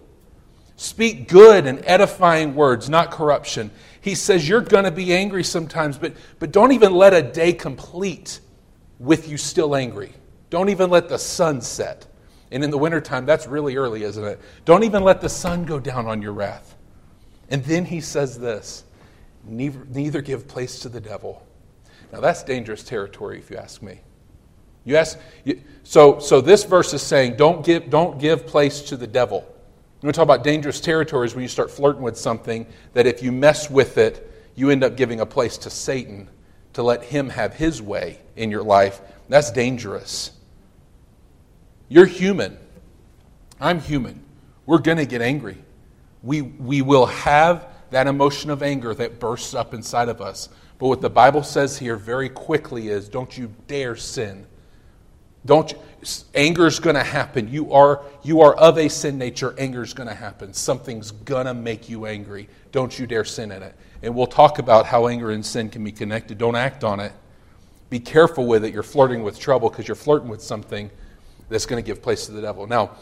Speak 0.76 1.28
good 1.28 1.66
and 1.66 1.82
edifying 1.87 2.54
words, 2.54 2.90
not 2.90 3.11
corruption. 3.11 3.70
He 4.07 4.15
says 4.15 4.49
you're 4.49 4.61
going 4.61 4.85
to 4.85 4.93
be 4.93 5.13
angry 5.13 5.43
sometimes, 5.43 5.99
but, 5.99 6.13
but 6.39 6.53
don't 6.53 6.71
even 6.71 6.95
let 6.95 7.13
a 7.13 7.21
day 7.21 7.53
complete 7.53 8.39
with 9.01 9.29
you 9.29 9.37
still 9.37 9.75
angry. 9.75 10.13
Don't 10.49 10.69
even 10.69 10.91
let 10.91 11.09
the 11.09 11.19
sun 11.19 11.61
set. 11.61 12.07
And 12.53 12.63
in 12.63 12.71
the 12.71 12.79
wintertime, 12.79 13.27
that's 13.27 13.49
really 13.49 13.75
early, 13.75 14.05
isn't 14.05 14.23
it? 14.23 14.41
Don't 14.65 14.85
even 14.85 15.03
let 15.03 15.21
the 15.21 15.29
sun 15.29 15.65
go 15.65 15.81
down 15.81 16.07
on 16.07 16.23
your 16.23 16.35
wrath. 16.35 16.77
And 17.51 17.65
then 17.65 17.85
he 17.85 18.01
says 18.01 18.39
this 18.39 18.85
neither, 19.45 19.85
neither 19.87 20.23
give 20.23 20.47
place 20.47 20.79
to 20.83 20.89
the 20.89 21.01
devil. 21.01 21.45
Now, 22.13 22.21
that's 22.21 22.45
dangerous 22.45 22.85
territory, 22.85 23.41
if 23.41 23.51
you 23.51 23.57
ask 23.57 23.83
me. 23.83 24.03
You 24.85 24.99
ask, 24.99 25.19
you, 25.43 25.61
so, 25.83 26.21
so 26.21 26.41
this 26.41 26.63
verse 26.63 26.95
is 26.95 27.03
saying 27.03 27.35
don't 27.35 27.67
give, 27.67 27.91
don't 27.91 28.21
give 28.21 28.47
place 28.47 28.83
to 28.83 28.97
the 28.97 29.09
devil. 29.09 29.53
We 30.03 30.12
talk 30.12 30.23
about 30.23 30.45
dangerous 30.45 30.81
territories, 30.81 31.35
when 31.35 31.43
you 31.43 31.49
start 31.49 31.71
flirting 31.71 32.03
with 32.03 32.17
something 32.17 32.67
that 32.93 33.07
if 33.07 33.23
you 33.23 33.33
mess 33.33 33.71
with 33.71 33.99
it, 33.99 34.31
you 34.55 34.71
end 34.71 34.85
up 34.85 34.97
giving 34.97 35.21
a 35.21 35.26
place 35.26 35.59
to 35.59 35.71
Satan 35.71 36.29
to 36.75 36.83
let 36.83 37.03
him 37.03 37.31
have 37.31 37.55
his 37.55 37.81
way 37.81 38.21
in 38.37 38.50
your 38.50 38.62
life. 38.62 39.00
That's 39.29 39.50
dangerous. 39.50 40.33
You're 41.88 42.07
human. 42.07 42.59
I'm 43.61 43.81
human. 43.81 44.23
We're 44.67 44.79
going 44.79 44.99
to 44.99 45.07
get 45.07 45.23
angry. 45.23 45.57
We, 46.23 46.43
we 46.43 46.83
will 46.83 47.07
have 47.07 47.67
that 47.91 48.07
emotion 48.07 48.50
of 48.50 48.62
anger 48.62 48.95
that 48.95 49.19
bursts 49.19 49.55
up 49.55 49.73
inside 49.73 50.09
of 50.09 50.21
us. 50.21 50.49
But 50.79 50.88
what 50.88 51.00
the 51.00 51.11
Bible 51.11 51.43
says 51.43 51.79
here 51.79 51.97
very 51.97 52.29
quickly 52.29 52.88
is 52.88 53.09
don't 53.09 53.37
you 53.37 53.55
dare 53.67 53.97
sin. 53.97 54.47
Don't 55.47 55.71
you, 55.71 55.79
anger's 56.35 56.79
going 56.79 56.97
to 56.97 57.03
happen. 57.03 57.49
You 57.49 57.73
are 57.73 58.03
you 58.23 58.41
are 58.41 58.55
of 58.57 58.79
a 58.79 58.89
sin 58.89 59.19
nature. 59.19 59.55
Anger's 59.59 59.95
going 59.95 60.09
to 60.09 60.15
happen. 60.15 60.53
Something's 60.53 61.11
going 61.11 61.47
to 61.47 61.55
make 61.55 61.89
you 61.89 62.07
angry. 62.07 62.49
Don't 62.73 62.97
you 62.99 63.07
dare 63.07 63.25
sin 63.25 63.53
in 63.53 63.63
it. 63.63 63.75
And 64.03 64.15
we'll 64.15 64.27
talk 64.27 64.59
about 64.59 64.87
how 64.87 65.09
anger 65.09 65.31
and 65.31 65.45
sin 65.45 65.71
can 65.71 65.83
be 65.83 65.93
connected. 65.93 66.39
Don't 66.39 66.57
act 66.57 66.85
on 66.85 67.01
it. 67.01 67.13
Be 67.89 68.01
careful 68.01 68.47
with 68.47 68.65
it. 68.65 68.75
You're 68.75 68.83
flirting 68.83 69.23
with 69.23 69.39
trouble 69.39 69.71
because 69.71 69.89
you're 69.89 69.95
flirting 69.95 70.29
with 70.29 70.43
something 70.43 70.91
that's 71.49 71.67
going 71.67 71.83
to 71.83 71.87
give 71.87 72.03
place 72.03 72.27
to 72.27 72.33
the 72.33 72.43
devil. 72.43 72.67
Now, 72.67 72.97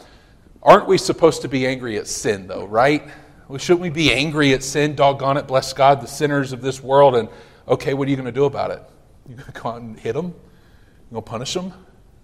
aren't 0.61 0.87
we 0.87 0.97
supposed 0.97 1.41
to 1.41 1.47
be 1.47 1.65
angry 1.65 1.97
at 1.97 2.07
sin, 2.07 2.47
though, 2.47 2.65
right? 2.65 3.03
Well, 3.47 3.57
shouldn't 3.57 3.81
we 3.81 3.89
be 3.89 4.13
angry 4.13 4.53
at 4.53 4.63
sin? 4.63 4.95
Doggone 4.95 5.37
it, 5.37 5.47
bless 5.47 5.73
God, 5.73 6.01
the 6.01 6.07
sinners 6.07 6.53
of 6.53 6.61
this 6.61 6.81
world. 6.81 7.15
And 7.15 7.29
okay, 7.67 7.93
what 7.93 8.07
are 8.07 8.11
you 8.11 8.17
going 8.17 8.25
to 8.25 8.31
do 8.31 8.45
about 8.45 8.71
it? 8.71 8.81
You 9.27 9.35
going 9.35 9.51
to 9.51 9.59
go 9.59 9.69
out 9.69 9.81
and 9.81 9.99
hit 9.99 10.13
them? 10.13 10.27
You 10.27 11.13
going 11.13 11.23
to 11.23 11.29
punish 11.29 11.53
them? 11.53 11.73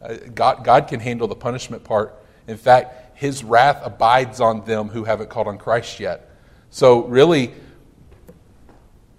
Uh, 0.01 0.15
God, 0.33 0.63
God 0.63 0.87
can 0.87 0.99
handle 0.99 1.27
the 1.27 1.35
punishment 1.35 1.83
part. 1.83 2.17
In 2.47 2.57
fact, 2.57 3.17
His 3.17 3.43
wrath 3.43 3.81
abides 3.83 4.41
on 4.41 4.65
them 4.65 4.89
who 4.89 5.03
haven't 5.03 5.29
called 5.29 5.47
on 5.47 5.57
Christ 5.57 5.99
yet. 5.99 6.29
So, 6.69 7.05
really, 7.05 7.53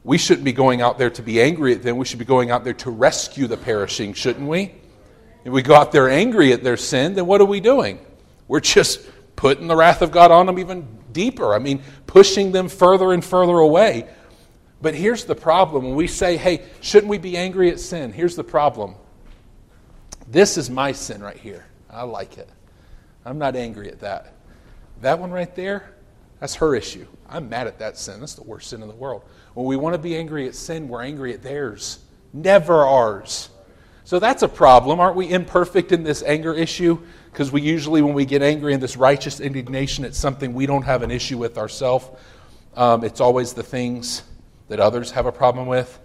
we 0.05 0.19
shouldn't 0.19 0.45
be 0.45 0.53
going 0.53 0.81
out 0.81 0.99
there 0.99 1.11
to 1.11 1.23
be 1.23 1.41
angry 1.41 1.75
at 1.75 1.83
them. 1.83 1.97
We 1.97 2.05
should 2.05 2.19
be 2.19 2.25
going 2.25 2.51
out 2.51 2.65
there 2.65 2.73
to 2.75 2.91
rescue 2.91 3.47
the 3.47 3.57
perishing, 3.57 4.15
shouldn't 4.15 4.49
we? 4.49 4.75
If 5.45 5.53
we 5.53 5.63
go 5.63 5.75
out 5.75 5.93
there 5.93 6.09
angry 6.09 6.53
at 6.53 6.63
their 6.63 6.77
sin, 6.77 7.15
then 7.15 7.27
what 7.27 7.41
are 7.41 7.47
we 7.47 7.61
doing? 7.61 7.99
We're 8.49 8.61
just 8.61 9.01
putting 9.37 9.67
the 9.67 9.77
wrath 9.77 10.03
of 10.03 10.11
God 10.11 10.31
on 10.31 10.47
them 10.47 10.59
even 10.59 10.87
deeper. 11.13 11.55
I 11.55 11.59
mean, 11.59 11.83
pushing 12.07 12.53
them 12.53 12.69
further 12.69 13.13
and 13.13 13.25
further 13.25 13.55
away. 13.59 14.09
But 14.81 14.95
here's 14.95 15.25
the 15.25 15.35
problem 15.35 15.85
when 15.85 15.95
we 15.95 16.09
say, 16.09 16.37
hey, 16.37 16.63
shouldn't 16.81 17.11
we 17.11 17.19
be 17.19 17.37
angry 17.37 17.71
at 17.71 17.79
sin? 17.79 18.13
Here's 18.13 18.35
the 18.35 18.45
problem. 18.45 18.97
This 20.33 20.57
is 20.57 20.71
my 20.71 20.93
sin 20.93 21.23
right 21.23 21.37
here. 21.37 21.67
I 21.91 22.05
like 22.05 22.39
it. 22.39 22.49
I'm 23.27 23.37
not 23.37 23.55
angry 23.55 23.89
at 23.91 24.01
that. 24.01 24.33
That 25.03 25.19
one 25.19 25.31
right 25.31 25.55
there, 25.55 25.95
that's 26.41 26.55
her 26.55 26.75
issue. 26.75 27.07
I'm 27.29 27.51
mad 27.51 27.67
at 27.67 27.79
that 27.81 27.99
sin. 27.99 28.19
That's 28.21 28.33
the 28.33 28.43
worst 28.43 28.71
sin 28.71 28.81
in 28.81 28.89
the 28.89 28.95
world. 28.95 29.25
When 29.53 29.67
we 29.67 29.77
want 29.77 29.93
to 29.93 29.99
be 29.99 30.17
angry 30.17 30.49
at 30.49 30.55
sin, 30.55 30.89
we're 30.89 31.03
angry 31.03 31.35
at 31.35 31.43
theirs, 31.43 31.99
never 32.33 32.83
ours. 32.83 33.51
So 34.05 34.19
that's 34.19 34.43
a 34.43 34.49
problem. 34.49 35.01
Aren't 35.01 35.17
we 35.17 35.29
imperfect 35.29 35.93
in 35.93 36.03
this 36.03 36.23
anger 36.23 36.55
issue? 36.55 36.99
Because 37.31 37.53
we 37.53 37.61
usually, 37.61 38.01
when 38.01 38.15
we 38.15 38.25
get 38.25 38.41
angry 38.41 38.73
in 38.73 38.81
this 38.81 38.97
righteous 38.97 39.39
indignation, 39.39 40.03
it's 40.03 40.19
something 40.19 40.55
we 40.55 40.65
don't 40.65 40.83
have 40.83 41.03
an 41.03 41.11
issue 41.11 41.37
with 41.37 41.59
ourselves. 41.59 42.09
Um, 42.75 43.05
it's 43.05 43.21
always 43.21 43.53
the 43.53 43.63
things 43.63 44.23
that 44.69 44.81
others 44.81 45.11
have 45.11 45.27
a 45.27 45.33
problem 45.33 45.67
with. 45.67 45.99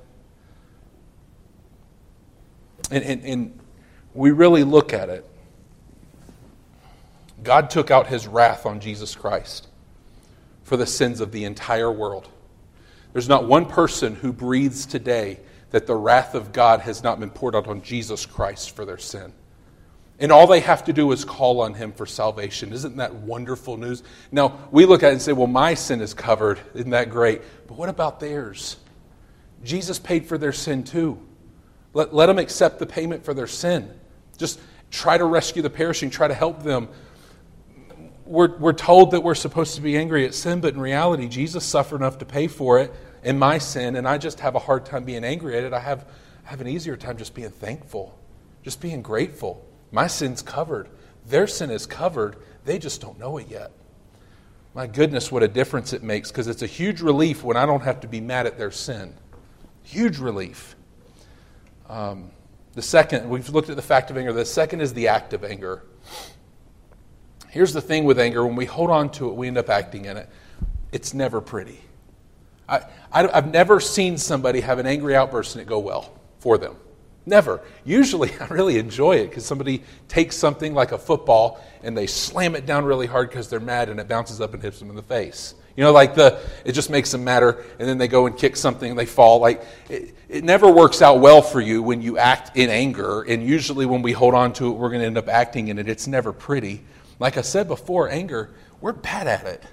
And, 2.91 3.03
and, 3.05 3.24
and 3.24 3.60
we 4.17 4.31
really 4.31 4.63
look 4.63 4.93
at 4.93 5.09
it. 5.09 5.29
God 7.43 7.69
took 7.69 7.91
out 7.91 8.07
his 8.07 8.27
wrath 8.27 8.65
on 8.65 8.79
Jesus 8.79 9.15
Christ 9.15 9.67
for 10.63 10.75
the 10.75 10.88
sins 10.88 11.21
of 11.21 11.31
the 11.31 11.45
entire 11.45 11.91
world. 11.91 12.27
There's 13.13 13.29
not 13.29 13.47
one 13.47 13.67
person 13.67 14.15
who 14.15 14.33
breathes 14.33 14.88
today 14.88 15.39
that 15.69 15.86
the 15.86 15.95
wrath 15.95 16.33
of 16.33 16.51
God 16.51 16.81
has 16.81 17.03
not 17.03 17.19
been 17.19 17.29
poured 17.29 17.55
out 17.55 17.67
on 17.67 17.83
Jesus 17.83 18.25
Christ 18.25 18.75
for 18.75 18.86
their 18.86 18.97
sin. 18.97 19.33
And 20.19 20.31
all 20.31 20.47
they 20.47 20.62
have 20.62 20.86
to 20.86 20.93
do 20.93 21.12
is 21.12 21.24
call 21.24 21.62
on 21.62 21.75
him 21.75 21.91
for 21.91 22.07
salvation. 22.07 22.74
Isn't 22.74 22.97
that 22.97 23.13
wonderful 23.13 23.77
news? 23.77 24.01
Now, 24.31 24.67
we 24.71 24.88
look 24.88 25.03
at 25.03 25.09
it 25.09 25.13
and 25.13 25.21
say, 25.21 25.33
well, 25.33 25.45
my 25.45 25.75
sin 25.75 26.01
is 26.01 26.15
covered. 26.15 26.59
Isn't 26.74 26.89
that 26.89 27.12
great? 27.12 27.43
But 27.67 27.77
what 27.77 27.88
about 27.88 28.19
theirs? 28.19 28.77
Jesus 29.63 30.00
paid 30.00 30.25
for 30.25 30.39
their 30.39 30.53
sin 30.53 30.83
too. 30.83 31.19
Let, 31.93 32.15
let 32.15 32.25
them 32.25 32.39
accept 32.39 32.79
the 32.79 32.88
payment 32.88 33.24
for 33.24 33.36
their 33.36 33.45
sin. 33.45 33.91
Just 34.38 34.60
try 34.91 35.17
to 35.17 35.25
rescue 35.25 35.62
the 35.62 35.70
perishing, 35.70 36.10
try 36.10 36.27
to 36.27 36.34
help 36.34 36.63
them. 36.63 36.89
We're, 38.25 38.58
we're 38.58 38.74
told 38.74 39.12
that 39.12 39.22
we're 39.22 39.36
supposed 39.36 39.75
to 39.75 39.82
be 39.82 39.98
angry 39.98 40.25
at 40.25 40.34
sin, 40.34 40.60
but 40.62 40.74
in 40.74 40.79
reality, 40.79 41.27
Jesus 41.27 41.63
suffered 41.63 41.98
enough 41.98 42.17
to 42.20 42.25
pay 42.25 42.48
for 42.48 42.79
it 42.79 42.94
in 43.24 43.39
my 43.39 43.58
sin, 43.58 43.96
and 43.96 44.08
I 44.08 44.17
just 44.17 44.39
have 44.41 44.56
a 44.56 44.60
hard 44.60 44.86
time 44.86 45.03
being 45.03 45.24
angry 45.24 45.58
at 45.58 45.63
it. 45.63 45.74
I 45.74 45.79
have, 45.79 46.06
I 46.46 46.50
have 46.50 46.62
an 46.62 46.67
easier 46.67 46.98
time 46.98 47.17
just 47.17 47.34
being 47.34 47.50
thankful, 47.50 48.17
just 48.63 48.82
being 48.82 49.01
grateful. 49.01 49.65
My 49.91 50.08
sin's 50.08 50.41
covered. 50.41 50.89
Their 51.25 51.48
sin 51.48 51.70
is 51.70 51.86
covered. 51.86 52.38
They 52.65 52.79
just 52.79 53.01
don't 53.01 53.17
know 53.17 53.38
it 53.38 53.48
yet. 53.50 53.72
My 54.74 54.88
goodness, 54.88 55.32
what 55.32 55.41
a 55.41 55.48
difference 55.48 55.91
it 55.94 56.03
makes 56.03 56.29
because 56.29 56.48
it's 56.48 56.62
a 56.62 56.67
huge 56.67 57.01
relief 57.01 57.44
when 57.44 57.58
I 57.58 57.65
don't 57.65 57.82
have 57.82 58.01
to 58.01 58.08
be 58.08 58.22
mad 58.22 58.46
at 58.46 58.58
their 58.58 58.72
sin. 58.72 59.13
Huge 59.84 60.20
relief. 60.20 60.75
Um, 61.89 62.32
the 62.77 62.84
second, 62.84 63.27
we've 63.27 63.50
looked 63.50 63.72
at 63.72 63.75
the 63.75 63.81
fact 63.81 64.12
of 64.12 64.17
anger. 64.19 64.31
The 64.31 64.46
second 64.46 64.81
is 64.81 64.93
the 64.93 65.07
act 65.07 65.34
of 65.34 65.43
anger. 65.43 65.81
Here's 67.50 67.74
the 67.74 67.81
thing 67.81 68.03
with 68.03 68.19
anger 68.19 68.46
when 68.46 68.55
we 68.55 68.65
hold 68.65 68.91
on 68.91 69.10
to 69.13 69.29
it, 69.29 69.34
we 69.34 69.48
end 69.48 69.57
up 69.57 69.67
acting 69.67 70.05
in 70.05 70.15
it. 70.15 70.29
It's 70.91 71.12
never 71.12 71.41
pretty. 71.41 71.79
I, 72.69 72.81
I, 73.12 73.24
have 73.34 73.51
never 73.51 73.79
seen 73.79 74.15
somebody 74.15 74.62
have 74.62 74.77
an 74.77 74.86
angry 74.86 75.15
outburst 75.15 75.55
and 75.55 75.63
it 75.63 75.67
go 75.67 75.79
well 75.79 76.13
for 76.38 76.60
them. 76.60 76.75
Never. 77.25 77.62
Usually, 77.84 78.29
I 78.39 78.46
really 78.46 78.77
enjoy 78.77 79.15
it 79.15 79.29
because 79.29 79.43
somebody 79.43 79.81
takes 80.07 80.36
something 80.36 80.75
like 80.75 80.91
a 80.91 81.00
football 81.00 81.60
and 81.81 81.98
they 81.98 82.05
slam 82.05 82.55
it 82.55 82.67
down 82.67 82.86
really 82.86 83.07
hard 83.07 83.29
because 83.29 83.50
they're 83.50 83.60
mad 83.60 83.89
and 83.89 84.00
it 84.00 84.07
bounces 84.07 84.39
up 84.39 84.53
and 84.53 84.62
hits 84.62 84.77
them 84.77 84.91
in 84.91 84.96
the 84.96 85.01
face. 85.01 85.55
You 85.77 85.84
know, 85.84 85.91
like 85.91 86.15
the, 86.15 86.39
it 86.65 86.72
just 86.72 86.89
makes 86.89 87.12
them 87.12 87.24
matter, 87.24 87.63
and 87.79 87.88
then 87.88 88.00
they 88.00 88.07
go 88.07 88.25
and 88.25 88.36
kick 88.36 88.55
something 88.55 88.89
and 88.89 89.00
they 89.00 89.05
fall. 89.05 89.39
Like, 89.39 89.63
it, 89.89 90.15
it 90.27 90.43
never 90.43 90.69
works 90.72 91.03
out 91.03 91.22
well 91.22 91.43
for 91.43 91.62
you 91.62 91.84
when 91.84 92.01
you 92.01 92.17
act 92.17 92.57
in 92.57 92.72
anger. 92.72 93.22
And 93.22 93.43
usually, 93.43 93.86
when 93.86 94.01
we 94.01 94.12
hold 94.12 94.34
on 94.34 94.53
to 94.53 94.69
it, 94.69 94.72
we're 94.72 94.89
going 94.89 95.01
to 95.01 95.05
end 95.05 95.19
up 95.19 95.29
acting 95.29 95.67
in 95.67 95.77
it. 95.77 95.88
It's 95.88 96.07
never 96.07 96.34
pretty. 96.34 96.84
Like 97.19 97.38
I 97.38 97.41
said 97.41 97.67
before, 97.67 98.10
anger, 98.10 98.50
we're 98.81 98.91
bad 98.91 99.27
at 99.27 99.46
it. 99.46 99.63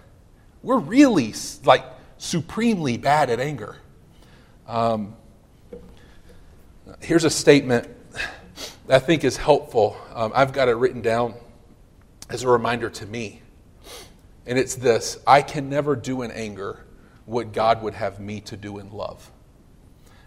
We're 0.62 0.78
really, 0.78 1.32
like, 1.64 1.84
supremely 2.18 2.98
bad 2.98 3.30
at 3.30 3.40
anger. 3.40 3.76
Um, 4.68 5.16
here's 7.00 7.24
a 7.24 7.30
statement 7.30 7.88
I 8.90 8.98
think 8.98 9.24
is 9.24 9.38
helpful. 9.38 9.96
Um, 10.14 10.32
I've 10.34 10.52
got 10.52 10.68
it 10.68 10.76
written 10.76 11.00
down 11.00 11.34
as 12.28 12.42
a 12.42 12.48
reminder 12.48 12.90
to 12.90 13.06
me. 13.06 13.40
And 14.46 14.58
it's 14.58 14.74
this 14.74 15.18
I 15.26 15.42
can 15.42 15.68
never 15.68 15.96
do 15.96 16.22
in 16.22 16.30
anger 16.30 16.84
what 17.26 17.52
God 17.52 17.82
would 17.82 17.94
have 17.94 18.20
me 18.20 18.40
to 18.42 18.56
do 18.56 18.78
in 18.78 18.90
love. 18.90 19.30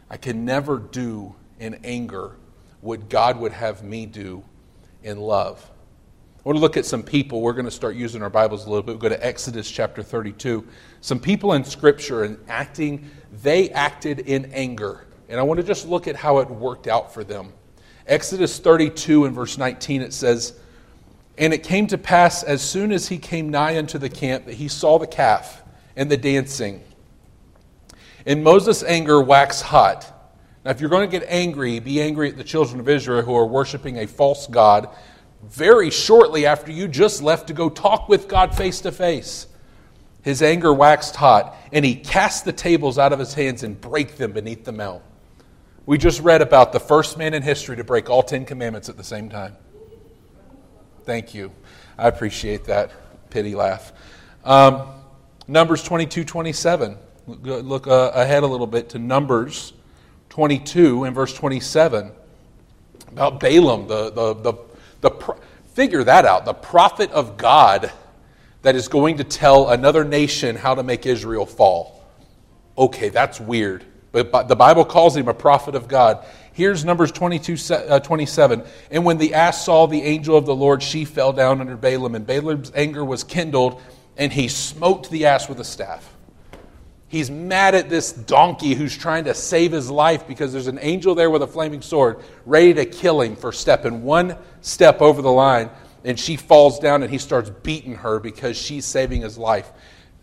I 0.10 0.18
can 0.18 0.46
never 0.46 0.78
do 0.78 1.36
in 1.60 1.76
anger 1.84 2.36
what 2.82 3.10
God 3.10 3.40
would 3.40 3.52
have 3.52 3.84
me 3.84 4.06
do 4.06 4.44
in 5.04 5.20
love. 5.20 5.70
I 6.38 6.42
want 6.48 6.58
to 6.58 6.62
look 6.62 6.78
at 6.78 6.86
some 6.86 7.04
people. 7.04 7.42
We're 7.42 7.54
going 7.54 7.66
to 7.66 7.72
start 7.72 7.96
using 7.96 8.22
our 8.22 8.30
Bibles 8.30 8.66
a 8.66 8.70
little 8.70 8.84
bit. 8.84 8.94
We'll 8.94 9.02
go 9.02 9.10
to 9.10 9.26
Exodus 9.26 9.70
chapter 9.70 10.02
32. 10.02 10.66
Some 11.02 11.20
people 11.20 11.54
in 11.54 11.64
Scripture 11.66 12.24
and 12.24 12.38
acting, 12.48 13.10
they 13.44 13.70
acted 13.72 14.20
in 14.20 14.46
anger. 14.54 15.08
And 15.28 15.40
I 15.40 15.44
want 15.44 15.60
to 15.60 15.64
just 15.66 15.88
look 15.88 16.08
at 16.08 16.16
how 16.16 16.38
it 16.38 16.50
worked 16.50 16.88
out 16.88 17.14
for 17.14 17.26
them. 17.26 17.52
Exodus 18.06 18.60
32 18.60 19.26
and 19.26 19.36
verse 19.36 19.58
19, 19.58 20.02
it 20.02 20.14
says, 20.14 20.58
And 21.38 21.54
it 21.54 21.64
came 21.64 21.88
to 21.88 21.98
pass 21.98 22.44
as 22.44 22.62
soon 22.62 22.92
as 22.92 23.08
he 23.08 23.18
came 23.18 23.50
nigh 23.50 23.78
unto 23.78 23.98
the 23.98 24.10
camp 24.10 24.46
that 24.46 24.56
he 24.56 24.68
saw 24.68 24.98
the 24.98 25.08
calf 25.08 25.62
and 25.96 26.10
the 26.10 26.18
dancing. 26.18 26.84
And 28.26 28.44
Moses' 28.44 28.84
anger 28.84 29.22
waxed 29.22 29.64
hot. 29.64 30.14
Now, 30.66 30.72
if 30.72 30.82
you're 30.82 30.90
going 30.90 31.10
to 31.10 31.20
get 31.20 31.28
angry, 31.30 31.80
be 31.80 32.02
angry 32.02 32.30
at 32.30 32.38
the 32.38 32.44
children 32.44 32.80
of 32.80 32.90
Israel 32.90 33.22
who 33.22 33.36
are 33.36 33.46
worshiping 33.46 34.00
a 34.00 34.08
false 34.08 34.48
God 34.48 34.90
very 35.44 35.90
shortly 35.90 36.46
after 36.46 36.72
you 36.72 36.88
just 36.88 37.22
left 37.22 37.48
to 37.48 37.54
go 37.54 37.70
talk 37.70 38.10
with 38.10 38.28
God 38.28 38.56
face 38.56 38.82
to 38.82 38.92
face. 38.92 39.48
His 40.24 40.42
anger 40.42 40.74
waxed 40.74 41.16
hot, 41.16 41.56
and 41.72 41.86
he 41.86 41.96
cast 41.96 42.44
the 42.44 42.52
tables 42.52 42.98
out 42.98 43.14
of 43.14 43.20
his 43.20 43.34
hands 43.34 43.64
and 43.64 43.80
brake 43.80 44.18
them 44.18 44.34
beneath 44.34 44.66
the 44.66 44.74
mount. 44.74 45.04
We 45.86 45.98
just 45.98 46.20
read 46.20 46.42
about 46.42 46.74
the 46.74 46.82
first 46.82 47.18
man 47.18 47.34
in 47.34 47.44
history 47.44 47.78
to 47.78 47.84
break 47.86 48.10
all 48.10 48.24
Ten 48.24 48.44
Commandments 48.44 48.90
at 48.90 48.98
the 48.98 49.06
same 49.06 49.30
time. 49.30 49.56
Thank 51.08 51.34
you. 51.34 51.54
I 51.98 52.10
appreciate 52.10 52.66
that 52.66 52.92
pity 53.30 53.56
laugh. 53.56 53.94
Um, 54.44 54.90
Numbers 55.48 55.82
22 55.82 56.26
27. 56.26 56.98
Look 57.28 57.88
uh, 57.88 58.12
ahead 58.14 58.44
a 58.44 58.46
little 58.46 58.68
bit 58.68 58.90
to 58.90 59.00
Numbers 59.00 59.72
22 60.28 61.06
and 61.06 61.16
verse 61.16 61.34
27 61.34 62.12
about 63.08 63.40
Balaam, 63.40 63.88
the, 63.88 64.10
the, 64.10 64.34
the, 64.34 64.54
the, 65.00 65.36
figure 65.74 66.04
that 66.04 66.26
out, 66.26 66.44
the 66.44 66.54
prophet 66.54 67.10
of 67.12 67.38
God 67.38 67.90
that 68.64 68.76
is 68.76 68.90
going 68.90 69.16
to 69.16 69.24
tell 69.24 69.70
another 69.70 70.04
nation 70.04 70.58
how 70.58 70.76
to 70.76 70.84
make 70.84 71.06
Israel 71.06 71.46
fall. 71.46 72.04
Okay, 72.78 73.08
that's 73.08 73.40
weird. 73.40 73.86
But 74.12 74.50
the 74.50 74.58
Bible 74.58 74.84
calls 74.84 75.16
him 75.16 75.30
a 75.30 75.34
prophet 75.34 75.74
of 75.74 75.88
God. 75.88 76.26
Here's 76.58 76.84
Numbers 76.84 77.12
22, 77.12 77.72
uh, 77.72 78.00
27. 78.00 78.64
And 78.90 79.06
when 79.06 79.20
the 79.20 79.36
ass 79.36 79.64
saw 79.64 79.86
the 79.86 80.02
angel 80.02 80.36
of 80.36 80.48
the 80.48 80.56
Lord, 80.56 80.82
she 80.82 81.06
fell 81.06 81.32
down 81.32 81.62
under 81.62 81.78
Balaam, 81.78 82.16
and 82.16 82.26
Balaam's 82.26 82.72
anger 82.74 83.06
was 83.06 83.24
kindled, 83.24 83.80
and 84.18 84.34
he 84.34 84.48
smote 84.48 85.08
the 85.12 85.28
ass 85.28 85.48
with 85.48 85.60
a 85.60 85.64
staff. 85.64 86.16
He's 87.10 87.30
mad 87.30 87.76
at 87.76 87.90
this 87.90 88.12
donkey 88.12 88.74
who's 88.74 88.98
trying 88.98 89.26
to 89.26 89.36
save 89.36 89.72
his 89.72 89.92
life 89.92 90.28
because 90.28 90.52
there's 90.52 90.66
an 90.66 90.80
angel 90.82 91.14
there 91.14 91.30
with 91.30 91.44
a 91.44 91.48
flaming 91.48 91.84
sword 91.84 92.24
ready 92.44 92.74
to 92.74 92.86
kill 92.86 93.22
him 93.22 93.36
for 93.36 93.52
stepping 93.52 94.02
one 94.02 94.36
step 94.62 95.00
over 95.00 95.22
the 95.22 95.32
line. 95.32 95.70
And 96.04 96.20
she 96.20 96.38
falls 96.38 96.80
down 96.80 97.04
and 97.04 97.12
he 97.12 97.20
starts 97.20 97.52
beating 97.62 97.94
her 97.94 98.20
because 98.20 98.58
she's 98.58 98.84
saving 98.84 99.22
his 99.22 99.38
life. 99.38 99.72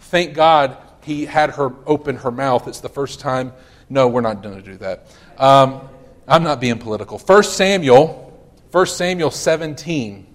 Thank 0.00 0.34
God 0.34 0.78
he 1.04 1.26
had 1.26 1.50
her 1.50 1.72
open 1.86 2.16
her 2.16 2.32
mouth. 2.32 2.66
It's 2.66 2.80
the 2.80 2.88
first 2.88 3.20
time 3.20 3.52
no, 3.88 4.08
we're 4.08 4.22
not 4.22 4.42
going 4.42 4.56
to 4.56 4.62
do 4.62 4.76
that. 4.78 5.06
Um, 5.38 5.88
I'm 6.26 6.42
not 6.42 6.60
being 6.60 6.78
political. 6.78 7.18
1 7.18 7.42
Samuel, 7.44 8.32
1 8.70 8.86
Samuel 8.86 9.30
17. 9.30 10.26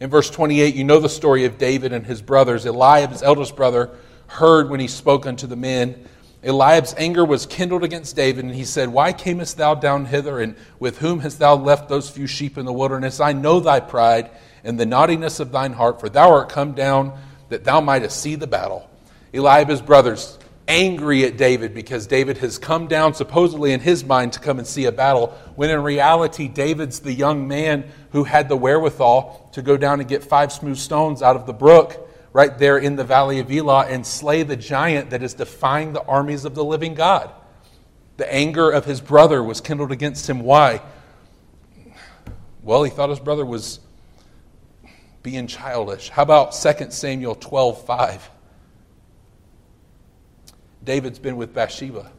In 0.00 0.10
verse 0.10 0.30
28, 0.30 0.74
you 0.74 0.82
know 0.82 0.98
the 0.98 1.08
story 1.08 1.44
of 1.44 1.58
David 1.58 1.92
and 1.92 2.04
his 2.04 2.20
brothers. 2.20 2.66
Eliab, 2.66 3.10
his 3.10 3.22
eldest 3.22 3.54
brother, 3.54 3.90
heard 4.26 4.68
when 4.68 4.80
he 4.80 4.88
spoke 4.88 5.26
unto 5.26 5.46
the 5.46 5.54
men. 5.54 6.08
Eliab's 6.42 6.92
anger 6.98 7.24
was 7.24 7.46
kindled 7.46 7.84
against 7.84 8.16
David, 8.16 8.44
and 8.44 8.52
he 8.52 8.64
said, 8.64 8.88
Why 8.88 9.12
camest 9.12 9.58
thou 9.58 9.76
down 9.76 10.06
hither, 10.06 10.40
and 10.40 10.56
with 10.80 10.98
whom 10.98 11.20
hast 11.20 11.38
thou 11.38 11.54
left 11.54 11.88
those 11.88 12.10
few 12.10 12.26
sheep 12.26 12.58
in 12.58 12.66
the 12.66 12.72
wilderness? 12.72 13.20
I 13.20 13.32
know 13.32 13.60
thy 13.60 13.78
pride 13.78 14.30
and 14.64 14.78
the 14.78 14.86
naughtiness 14.86 15.38
of 15.38 15.52
thine 15.52 15.72
heart, 15.72 16.00
for 16.00 16.08
thou 16.08 16.32
art 16.32 16.48
come 16.48 16.72
down 16.72 17.16
that 17.48 17.62
thou 17.62 17.80
mightest 17.80 18.20
see 18.20 18.34
the 18.34 18.48
battle. 18.48 18.90
Eliab, 19.32 19.68
his 19.68 19.80
brothers, 19.80 20.36
angry 20.72 21.24
at 21.24 21.36
David 21.36 21.74
because 21.74 22.06
David 22.06 22.38
has 22.38 22.56
come 22.56 22.86
down, 22.88 23.12
supposedly 23.12 23.72
in 23.72 23.80
his 23.80 24.04
mind, 24.04 24.32
to 24.32 24.40
come 24.40 24.58
and 24.58 24.66
see 24.66 24.86
a 24.86 24.92
battle, 24.92 25.28
when 25.54 25.68
in 25.68 25.82
reality, 25.82 26.48
David's 26.48 27.00
the 27.00 27.12
young 27.12 27.46
man 27.46 27.84
who 28.12 28.24
had 28.24 28.48
the 28.48 28.56
wherewithal 28.56 29.50
to 29.52 29.60
go 29.60 29.76
down 29.76 30.00
and 30.00 30.08
get 30.08 30.24
five 30.24 30.50
smooth 30.50 30.78
stones 30.78 31.20
out 31.20 31.36
of 31.36 31.44
the 31.44 31.52
brook 31.52 32.08
right 32.32 32.56
there 32.58 32.78
in 32.78 32.96
the 32.96 33.04
valley 33.04 33.38
of 33.38 33.52
Elah 33.52 33.86
and 33.86 34.06
slay 34.06 34.44
the 34.44 34.56
giant 34.56 35.10
that 35.10 35.22
is 35.22 35.34
defying 35.34 35.92
the 35.92 36.02
armies 36.04 36.46
of 36.46 36.54
the 36.54 36.64
living 36.64 36.94
God. 36.94 37.30
The 38.16 38.32
anger 38.32 38.70
of 38.70 38.86
his 38.86 39.02
brother 39.02 39.42
was 39.42 39.60
kindled 39.60 39.92
against 39.92 40.28
him. 40.28 40.40
Why? 40.40 40.80
Well, 42.62 42.82
he 42.82 42.90
thought 42.90 43.10
his 43.10 43.20
brother 43.20 43.44
was 43.44 43.78
being 45.22 45.46
childish. 45.48 46.08
How 46.08 46.22
about 46.22 46.52
2 46.52 46.90
Samuel 46.90 47.34
12 47.34 47.84
5? 47.84 48.30
David's 50.84 51.18
been 51.18 51.36
with 51.36 51.54
Bathsheba. 51.54 52.10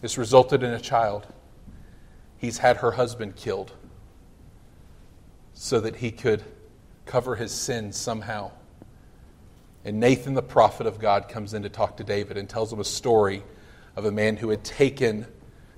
This 0.00 0.18
resulted 0.18 0.62
in 0.62 0.72
a 0.72 0.80
child. 0.80 1.26
He's 2.36 2.58
had 2.58 2.78
her 2.78 2.92
husband 2.92 3.36
killed 3.36 3.72
so 5.54 5.80
that 5.80 5.96
he 5.96 6.10
could 6.10 6.44
cover 7.06 7.36
his 7.36 7.52
sins 7.52 7.96
somehow. 7.96 8.50
And 9.84 10.00
Nathan, 10.00 10.34
the 10.34 10.42
prophet 10.42 10.86
of 10.86 10.98
God, 10.98 11.28
comes 11.28 11.54
in 11.54 11.62
to 11.62 11.68
talk 11.68 11.96
to 11.98 12.04
David 12.04 12.36
and 12.36 12.48
tells 12.48 12.72
him 12.72 12.80
a 12.80 12.84
story 12.84 13.42
of 13.96 14.04
a 14.04 14.10
man 14.10 14.36
who 14.36 14.50
had 14.50 14.64
taken, 14.64 15.26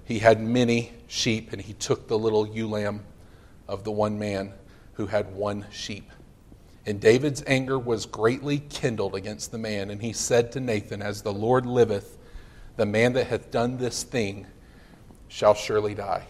he 0.04 0.20
had 0.20 0.40
many 0.40 0.92
sheep, 1.06 1.52
and 1.52 1.60
he 1.60 1.72
took 1.72 2.08
the 2.08 2.18
little 2.18 2.46
ewe 2.46 2.68
lamb 2.68 3.04
of 3.68 3.84
the 3.84 3.92
one 3.92 4.18
man 4.18 4.52
who 4.94 5.06
had 5.06 5.34
one 5.34 5.66
sheep. 5.70 6.10
And 6.86 7.00
David's 7.00 7.42
anger 7.48 7.78
was 7.78 8.06
greatly 8.06 8.60
kindled 8.60 9.16
against 9.16 9.50
the 9.50 9.58
man, 9.58 9.90
and 9.90 10.00
he 10.00 10.12
said 10.12 10.52
to 10.52 10.60
Nathan, 10.60 11.02
As 11.02 11.22
the 11.22 11.32
Lord 11.32 11.66
liveth, 11.66 12.16
the 12.76 12.86
man 12.86 13.14
that 13.14 13.26
hath 13.26 13.50
done 13.50 13.76
this 13.76 14.04
thing 14.04 14.46
shall 15.26 15.54
surely 15.54 15.94
die. 15.94 16.26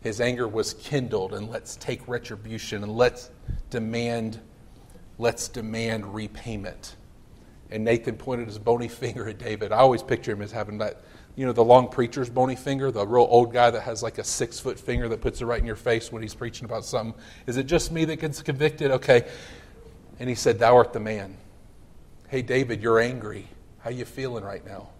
His 0.00 0.20
anger 0.20 0.48
was 0.48 0.74
kindled, 0.74 1.32
and 1.32 1.48
let's 1.48 1.76
take 1.76 2.06
retribution 2.08 2.82
and 2.82 2.96
let's 2.96 3.30
demand, 3.68 4.40
let's 5.18 5.46
demand 5.46 6.12
repayment. 6.12 6.96
And 7.70 7.84
Nathan 7.84 8.16
pointed 8.16 8.48
his 8.48 8.58
bony 8.58 8.88
finger 8.88 9.28
at 9.28 9.38
David. 9.38 9.70
I 9.70 9.76
always 9.76 10.02
picture 10.02 10.32
him 10.32 10.42
as 10.42 10.50
having 10.50 10.78
that, 10.78 11.02
you 11.36 11.46
know, 11.46 11.52
the 11.52 11.62
long 11.62 11.88
preacher's 11.88 12.28
bony 12.28 12.56
finger, 12.56 12.90
the 12.90 13.06
real 13.06 13.28
old 13.30 13.52
guy 13.52 13.70
that 13.70 13.82
has 13.82 14.02
like 14.02 14.18
a 14.18 14.24
six 14.24 14.58
foot 14.58 14.80
finger 14.80 15.08
that 15.08 15.20
puts 15.20 15.40
it 15.40 15.44
right 15.44 15.60
in 15.60 15.66
your 15.66 15.76
face 15.76 16.10
when 16.10 16.20
he's 16.20 16.34
preaching 16.34 16.64
about 16.64 16.84
something. 16.84 17.14
Is 17.46 17.58
it 17.58 17.66
just 17.66 17.92
me 17.92 18.04
that 18.06 18.16
gets 18.16 18.42
convicted? 18.42 18.90
Okay. 18.90 19.28
And 20.20 20.28
he 20.28 20.34
said, 20.34 20.58
Thou 20.58 20.76
art 20.76 20.92
the 20.92 21.00
man. 21.00 21.36
Hey, 22.28 22.42
David, 22.42 22.80
you're 22.80 23.00
angry. 23.00 23.48
How 23.80 23.90
you 23.90 24.04
feeling 24.04 24.44
right 24.44 24.64
now? 24.64 24.90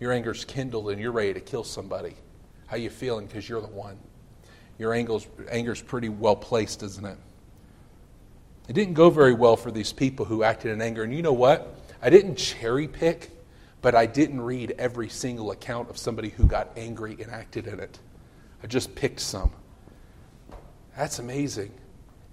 Your 0.00 0.12
anger's 0.12 0.44
kindled 0.44 0.90
and 0.90 1.00
you're 1.00 1.12
ready 1.12 1.32
to 1.32 1.40
kill 1.40 1.64
somebody. 1.64 2.14
How 2.66 2.76
you 2.76 2.90
feeling? 2.90 3.26
Because 3.26 3.48
you're 3.48 3.62
the 3.62 3.68
one. 3.68 3.96
Your 4.78 4.92
anger's, 4.92 5.26
anger's 5.48 5.80
pretty 5.80 6.10
well 6.10 6.36
placed, 6.36 6.82
isn't 6.82 7.06
it? 7.06 7.16
It 8.68 8.72
didn't 8.72 8.94
go 8.94 9.08
very 9.08 9.32
well 9.32 9.56
for 9.56 9.70
these 9.70 9.92
people 9.92 10.26
who 10.26 10.42
acted 10.42 10.72
in 10.72 10.82
anger. 10.82 11.04
And 11.04 11.14
you 11.14 11.22
know 11.22 11.32
what? 11.32 11.80
I 12.02 12.10
didn't 12.10 12.34
cherry 12.34 12.88
pick, 12.88 13.30
but 13.80 13.94
I 13.94 14.06
didn't 14.06 14.40
read 14.40 14.74
every 14.78 15.08
single 15.08 15.52
account 15.52 15.88
of 15.88 15.96
somebody 15.96 16.30
who 16.30 16.44
got 16.44 16.72
angry 16.76 17.16
and 17.22 17.30
acted 17.30 17.68
in 17.68 17.78
it. 17.78 17.98
I 18.62 18.66
just 18.66 18.94
picked 18.96 19.20
some. 19.20 19.52
That's 20.96 21.20
amazing. 21.20 21.72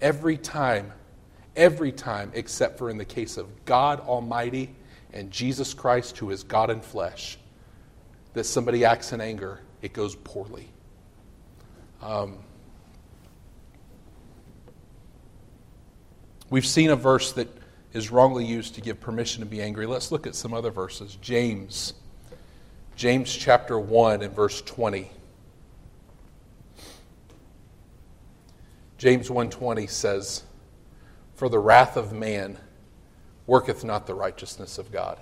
Every 0.00 0.36
time, 0.36 0.92
every 1.56 1.92
time, 1.92 2.30
except 2.34 2.78
for 2.78 2.90
in 2.90 2.98
the 2.98 3.04
case 3.04 3.36
of 3.36 3.64
God 3.64 4.00
Almighty 4.00 4.74
and 5.12 5.30
Jesus 5.30 5.74
Christ, 5.74 6.18
who 6.18 6.30
is 6.30 6.42
God 6.42 6.70
in 6.70 6.80
flesh, 6.80 7.38
that 8.32 8.44
somebody 8.44 8.84
acts 8.84 9.12
in 9.12 9.20
anger, 9.20 9.60
it 9.80 9.92
goes 9.92 10.16
poorly. 10.16 10.68
Um, 12.02 12.38
we've 16.50 16.66
seen 16.66 16.90
a 16.90 16.96
verse 16.96 17.32
that 17.32 17.48
is 17.92 18.10
wrongly 18.10 18.44
used 18.44 18.74
to 18.74 18.80
give 18.80 19.00
permission 19.00 19.40
to 19.40 19.46
be 19.46 19.62
angry. 19.62 19.86
Let's 19.86 20.10
look 20.10 20.26
at 20.26 20.34
some 20.34 20.52
other 20.52 20.70
verses. 20.70 21.16
James, 21.22 21.94
James 22.96 23.32
chapter 23.32 23.78
1 23.78 24.22
and 24.22 24.34
verse 24.34 24.60
20. 24.62 25.10
James 28.98 29.28
1:20 29.28 29.88
says, 29.88 30.44
"For 31.44 31.50
the 31.50 31.58
wrath 31.58 31.98
of 31.98 32.10
man 32.10 32.56
worketh 33.46 33.84
not 33.84 34.06
the 34.06 34.14
righteousness 34.14 34.78
of 34.78 34.90
God." 34.90 35.20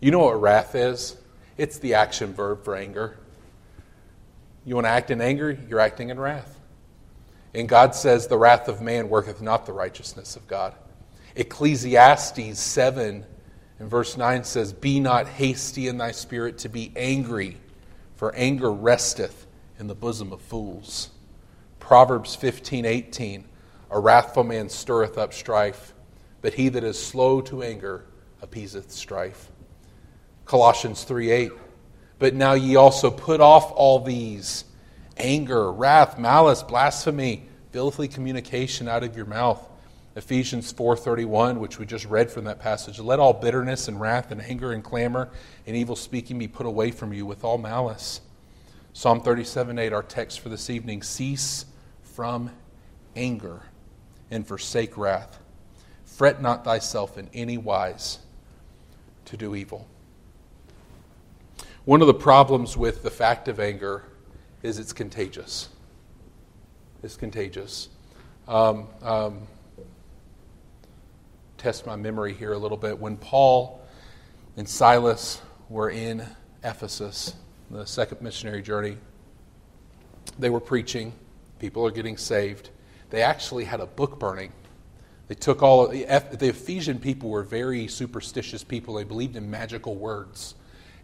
You 0.00 0.10
know 0.10 0.20
what 0.20 0.40
wrath 0.40 0.74
is? 0.74 1.18
It's 1.58 1.78
the 1.78 1.92
action 1.92 2.32
verb 2.32 2.64
for 2.64 2.74
anger. 2.74 3.18
You 4.64 4.76
want 4.76 4.86
to 4.86 4.90
act 4.90 5.10
in 5.10 5.20
anger, 5.20 5.58
you're 5.68 5.78
acting 5.78 6.08
in 6.08 6.18
wrath. 6.18 6.58
And 7.52 7.68
God 7.68 7.94
says, 7.94 8.28
The 8.28 8.38
wrath 8.38 8.66
of 8.66 8.80
man 8.80 9.10
worketh 9.10 9.42
not 9.42 9.66
the 9.66 9.74
righteousness 9.74 10.36
of 10.36 10.48
God. 10.48 10.72
Ecclesiastes 11.36 12.58
7 12.58 13.26
and 13.80 13.90
verse 13.90 14.16
9 14.16 14.42
says, 14.44 14.72
Be 14.72 15.00
not 15.00 15.28
hasty 15.28 15.86
in 15.86 15.98
thy 15.98 16.12
spirit 16.12 16.56
to 16.60 16.70
be 16.70 16.94
angry, 16.96 17.58
for 18.16 18.34
anger 18.34 18.72
resteth 18.72 19.46
in 19.78 19.86
the 19.86 19.94
bosom 19.94 20.32
of 20.32 20.40
fools. 20.40 21.10
Proverbs 21.78 22.34
15 22.34 22.86
18, 22.86 23.44
A 23.90 23.98
wrathful 23.98 24.44
man 24.44 24.68
stirreth 24.68 25.18
up 25.18 25.32
strife, 25.32 25.94
but 26.40 26.54
he 26.54 26.68
that 26.70 26.84
is 26.84 27.00
slow 27.00 27.40
to 27.42 27.62
anger 27.62 28.06
appeaseth 28.42 28.90
strife. 28.90 29.50
Colossians 30.44 31.04
3 31.04 31.30
8, 31.30 31.52
But 32.18 32.34
now 32.34 32.52
ye 32.54 32.76
also 32.76 33.10
put 33.10 33.40
off 33.40 33.72
all 33.72 34.00
these 34.00 34.64
anger, 35.16 35.72
wrath, 35.72 36.18
malice, 36.18 36.62
blasphemy, 36.62 37.48
filthy 37.70 38.08
communication 38.08 38.88
out 38.88 39.02
of 39.02 39.16
your 39.16 39.26
mouth 39.26 39.70
Ephesians 40.16 40.72
4:31, 40.72 41.58
which 41.58 41.78
we 41.78 41.86
just 41.86 42.04
read 42.04 42.30
from 42.30 42.44
that 42.44 42.60
passage, 42.60 43.00
let 43.00 43.18
all 43.18 43.32
bitterness 43.32 43.88
and 43.88 44.00
wrath 44.00 44.30
and 44.30 44.40
anger 44.40 44.72
and 44.72 44.84
clamor 44.84 45.28
and 45.66 45.74
evil 45.74 45.96
speaking 45.96 46.38
be 46.38 46.46
put 46.46 46.66
away 46.66 46.92
from 46.92 47.12
you 47.12 47.26
with 47.26 47.42
all 47.42 47.58
malice. 47.58 48.20
Psalm 48.92 49.20
37:8, 49.20 49.92
our 49.92 50.04
text 50.04 50.38
for 50.38 50.48
this 50.48 50.70
evening, 50.70 51.02
cease 51.02 51.66
from 52.02 52.50
anger 53.16 53.62
and 54.34 54.46
forsake 54.46 54.96
wrath. 54.98 55.38
Fret 56.04 56.42
not 56.42 56.64
thyself 56.64 57.16
in 57.16 57.28
any 57.32 57.56
wise 57.56 58.18
to 59.26 59.36
do 59.36 59.54
evil. 59.54 59.86
One 61.84 62.00
of 62.00 62.06
the 62.06 62.14
problems 62.14 62.76
with 62.76 63.02
the 63.02 63.10
fact 63.10 63.48
of 63.48 63.60
anger 63.60 64.04
is 64.62 64.78
it's 64.78 64.92
contagious. 64.92 65.68
It's 67.02 67.16
contagious. 67.16 67.88
Um, 68.48 68.88
um, 69.02 69.46
test 71.58 71.86
my 71.86 71.96
memory 71.96 72.34
here 72.34 72.52
a 72.52 72.58
little 72.58 72.76
bit. 72.76 72.98
When 72.98 73.16
Paul 73.16 73.80
and 74.56 74.68
Silas 74.68 75.40
were 75.68 75.90
in 75.90 76.26
Ephesus, 76.62 77.34
the 77.70 77.84
second 77.84 78.20
missionary 78.20 78.62
journey, 78.62 78.96
they 80.38 80.50
were 80.50 80.60
preaching. 80.60 81.12
People 81.58 81.86
are 81.86 81.90
getting 81.90 82.16
saved. 82.16 82.70
They 83.10 83.22
actually 83.22 83.64
had 83.64 83.80
a 83.80 83.86
book 83.86 84.18
burning. 84.18 84.52
They 85.28 85.34
took 85.34 85.62
all 85.62 85.88
the, 85.88 86.04
the 86.32 86.48
Ephesian 86.48 86.98
people 86.98 87.30
were 87.30 87.42
very 87.42 87.88
superstitious 87.88 88.62
people. 88.62 88.94
They 88.94 89.04
believed 89.04 89.36
in 89.36 89.50
magical 89.50 89.94
words. 89.94 90.54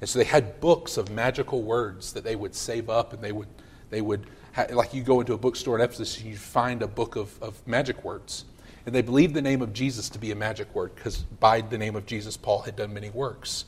And 0.01 0.09
so 0.09 0.19
they 0.19 0.25
had 0.25 0.61
books 0.61 0.97
of 0.97 1.11
magical 1.11 1.63
words 1.63 2.13
that 2.13 2.25
they 2.25 2.37
would 2.37 2.55
save 2.55 2.89
up 2.89 3.13
and 3.13 3.23
they 3.23 3.33
would, 3.33 3.49
they 3.91 4.01
would 4.01 4.27
like 4.71 4.93
you 4.95 5.03
go 5.03 5.21
into 5.21 5.33
a 5.33 5.39
bookstore 5.39 5.77
in 5.77 5.85
Ephesus 5.85 6.19
and 6.19 6.27
you 6.27 6.37
find 6.37 6.83
a 6.83 6.87
book 6.87 7.17
of, 7.17 7.41
of 7.43 7.67
magic 7.67 8.03
words. 8.05 8.45
And 8.87 8.95
they 8.95 9.03
believed 9.03 9.35
the 9.35 9.43
name 9.43 9.63
of 9.63 9.73
Jesus 9.73 10.09
to 10.11 10.19
be 10.19 10.33
a 10.33 10.35
magic 10.35 10.75
word 10.75 10.95
because 10.95 11.19
by 11.19 11.61
the 11.61 11.79
name 11.79 11.97
of 11.97 12.07
Jesus, 12.07 12.37
Paul 12.37 12.61
had 12.61 12.77
done 12.77 12.93
many 12.93 13.11
works. 13.11 13.67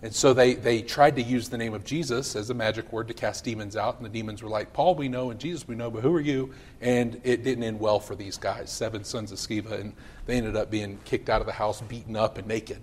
And 0.00 0.14
so 0.14 0.32
they, 0.32 0.54
they 0.54 0.82
tried 0.82 1.16
to 1.16 1.22
use 1.22 1.48
the 1.48 1.58
name 1.58 1.74
of 1.74 1.84
Jesus 1.84 2.36
as 2.36 2.50
a 2.50 2.54
magic 2.54 2.92
word 2.92 3.08
to 3.08 3.14
cast 3.14 3.44
demons 3.44 3.76
out. 3.76 3.96
And 3.96 4.04
the 4.04 4.10
demons 4.10 4.42
were 4.42 4.48
like, 4.48 4.72
Paul, 4.72 4.94
we 4.94 5.08
know, 5.08 5.30
and 5.30 5.40
Jesus, 5.40 5.66
we 5.66 5.74
know, 5.74 5.90
but 5.90 6.02
who 6.02 6.14
are 6.14 6.20
you? 6.20 6.54
And 6.80 7.20
it 7.24 7.42
didn't 7.42 7.64
end 7.64 7.80
well 7.80 7.98
for 7.98 8.14
these 8.14 8.36
guys, 8.36 8.70
seven 8.70 9.02
sons 9.02 9.32
of 9.32 9.38
Sceva. 9.38 9.80
And 9.80 9.92
they 10.26 10.36
ended 10.36 10.54
up 10.54 10.70
being 10.70 10.98
kicked 11.04 11.28
out 11.28 11.40
of 11.40 11.46
the 11.48 11.52
house, 11.52 11.80
beaten 11.80 12.14
up, 12.14 12.38
and 12.38 12.46
naked. 12.46 12.78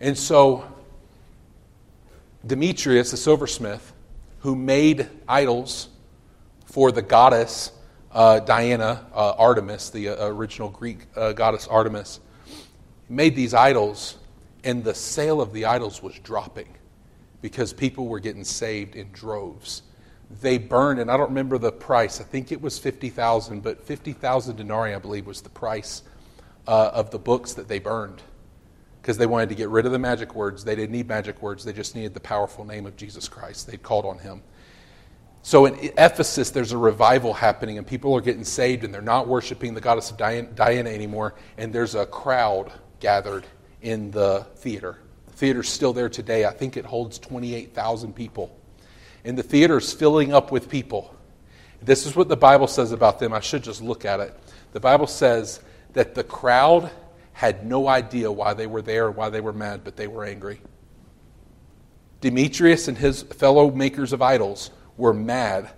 And 0.00 0.16
so 0.16 0.66
Demetrius, 2.46 3.10
the 3.10 3.18
silversmith, 3.18 3.92
who 4.40 4.56
made 4.56 5.08
idols 5.28 5.88
for 6.66 6.90
the 6.90 7.02
goddess 7.02 7.70
uh, 8.12 8.40
Diana, 8.40 9.04
uh, 9.12 9.32
Artemis, 9.32 9.90
the 9.90 10.10
uh, 10.10 10.26
original 10.28 10.68
Greek 10.68 11.06
uh, 11.16 11.32
goddess 11.32 11.66
Artemis, 11.66 12.20
made 13.08 13.34
these 13.34 13.52
idols, 13.52 14.16
and 14.64 14.82
the 14.82 14.94
sale 14.94 15.40
of 15.40 15.52
the 15.52 15.66
idols 15.66 16.02
was 16.02 16.18
dropping 16.20 16.68
because 17.42 17.72
people 17.72 18.08
were 18.08 18.20
getting 18.20 18.44
saved 18.44 18.96
in 18.96 19.10
droves. 19.12 19.82
They 20.40 20.56
burned, 20.56 20.98
and 20.98 21.10
I 21.10 21.16
don't 21.16 21.28
remember 21.28 21.58
the 21.58 21.70
price. 21.70 22.20
I 22.20 22.24
think 22.24 22.50
it 22.50 22.60
was 22.60 22.78
50,000, 22.78 23.62
but 23.62 23.84
50,000 23.84 24.56
denarii, 24.56 24.94
I 24.94 24.98
believe, 24.98 25.26
was 25.26 25.42
the 25.42 25.50
price 25.50 26.02
uh, 26.66 26.90
of 26.94 27.10
the 27.10 27.18
books 27.18 27.52
that 27.52 27.68
they 27.68 27.78
burned 27.78 28.22
because 29.02 29.18
they 29.18 29.26
wanted 29.26 29.50
to 29.50 29.54
get 29.54 29.68
rid 29.68 29.84
of 29.84 29.92
the 29.92 29.98
magic 29.98 30.34
words. 30.34 30.64
They 30.64 30.74
didn't 30.74 30.92
need 30.92 31.06
magic 31.06 31.42
words, 31.42 31.62
they 31.62 31.74
just 31.74 31.94
needed 31.94 32.14
the 32.14 32.20
powerful 32.20 32.64
name 32.64 32.86
of 32.86 32.96
Jesus 32.96 33.28
Christ. 33.28 33.66
They'd 33.66 33.82
called 33.82 34.06
on 34.06 34.18
him. 34.18 34.42
So 35.42 35.66
in 35.66 35.74
Ephesus, 35.98 36.50
there's 36.50 36.72
a 36.72 36.78
revival 36.78 37.34
happening, 37.34 37.76
and 37.76 37.86
people 37.86 38.14
are 38.16 38.22
getting 38.22 38.44
saved, 38.44 38.82
and 38.82 38.94
they're 38.94 39.02
not 39.02 39.28
worshiping 39.28 39.74
the 39.74 39.80
goddess 39.82 40.10
of 40.10 40.16
Diana 40.16 40.88
anymore, 40.88 41.34
and 41.58 41.70
there's 41.70 41.94
a 41.94 42.06
crowd 42.06 42.72
gathered 42.98 43.44
in 43.84 44.10
the 44.10 44.46
theater. 44.56 44.98
The 45.26 45.32
theater's 45.34 45.68
still 45.68 45.92
there 45.92 46.08
today. 46.08 46.46
I 46.46 46.50
think 46.50 46.76
it 46.76 46.86
holds 46.86 47.18
28,000 47.18 48.14
people. 48.14 48.58
And 49.24 49.38
the 49.38 49.42
theater's 49.42 49.92
filling 49.92 50.32
up 50.32 50.50
with 50.50 50.68
people. 50.68 51.14
This 51.82 52.06
is 52.06 52.16
what 52.16 52.28
the 52.28 52.36
Bible 52.36 52.66
says 52.66 52.92
about 52.92 53.18
them. 53.18 53.32
I 53.32 53.40
should 53.40 53.62
just 53.62 53.82
look 53.82 54.04
at 54.04 54.20
it. 54.20 54.34
The 54.72 54.80
Bible 54.80 55.06
says 55.06 55.60
that 55.92 56.14
the 56.14 56.24
crowd 56.24 56.90
had 57.34 57.66
no 57.66 57.86
idea 57.86 58.32
why 58.32 58.54
they 58.54 58.66
were 58.66 58.80
there 58.80 59.08
and 59.08 59.16
why 59.16 59.28
they 59.28 59.40
were 59.40 59.52
mad, 59.52 59.82
but 59.84 59.96
they 59.96 60.06
were 60.06 60.24
angry. 60.24 60.60
Demetrius 62.22 62.88
and 62.88 62.96
his 62.96 63.22
fellow 63.22 63.70
makers 63.70 64.14
of 64.14 64.22
idols 64.22 64.70
were 64.96 65.12
mad. 65.12 65.70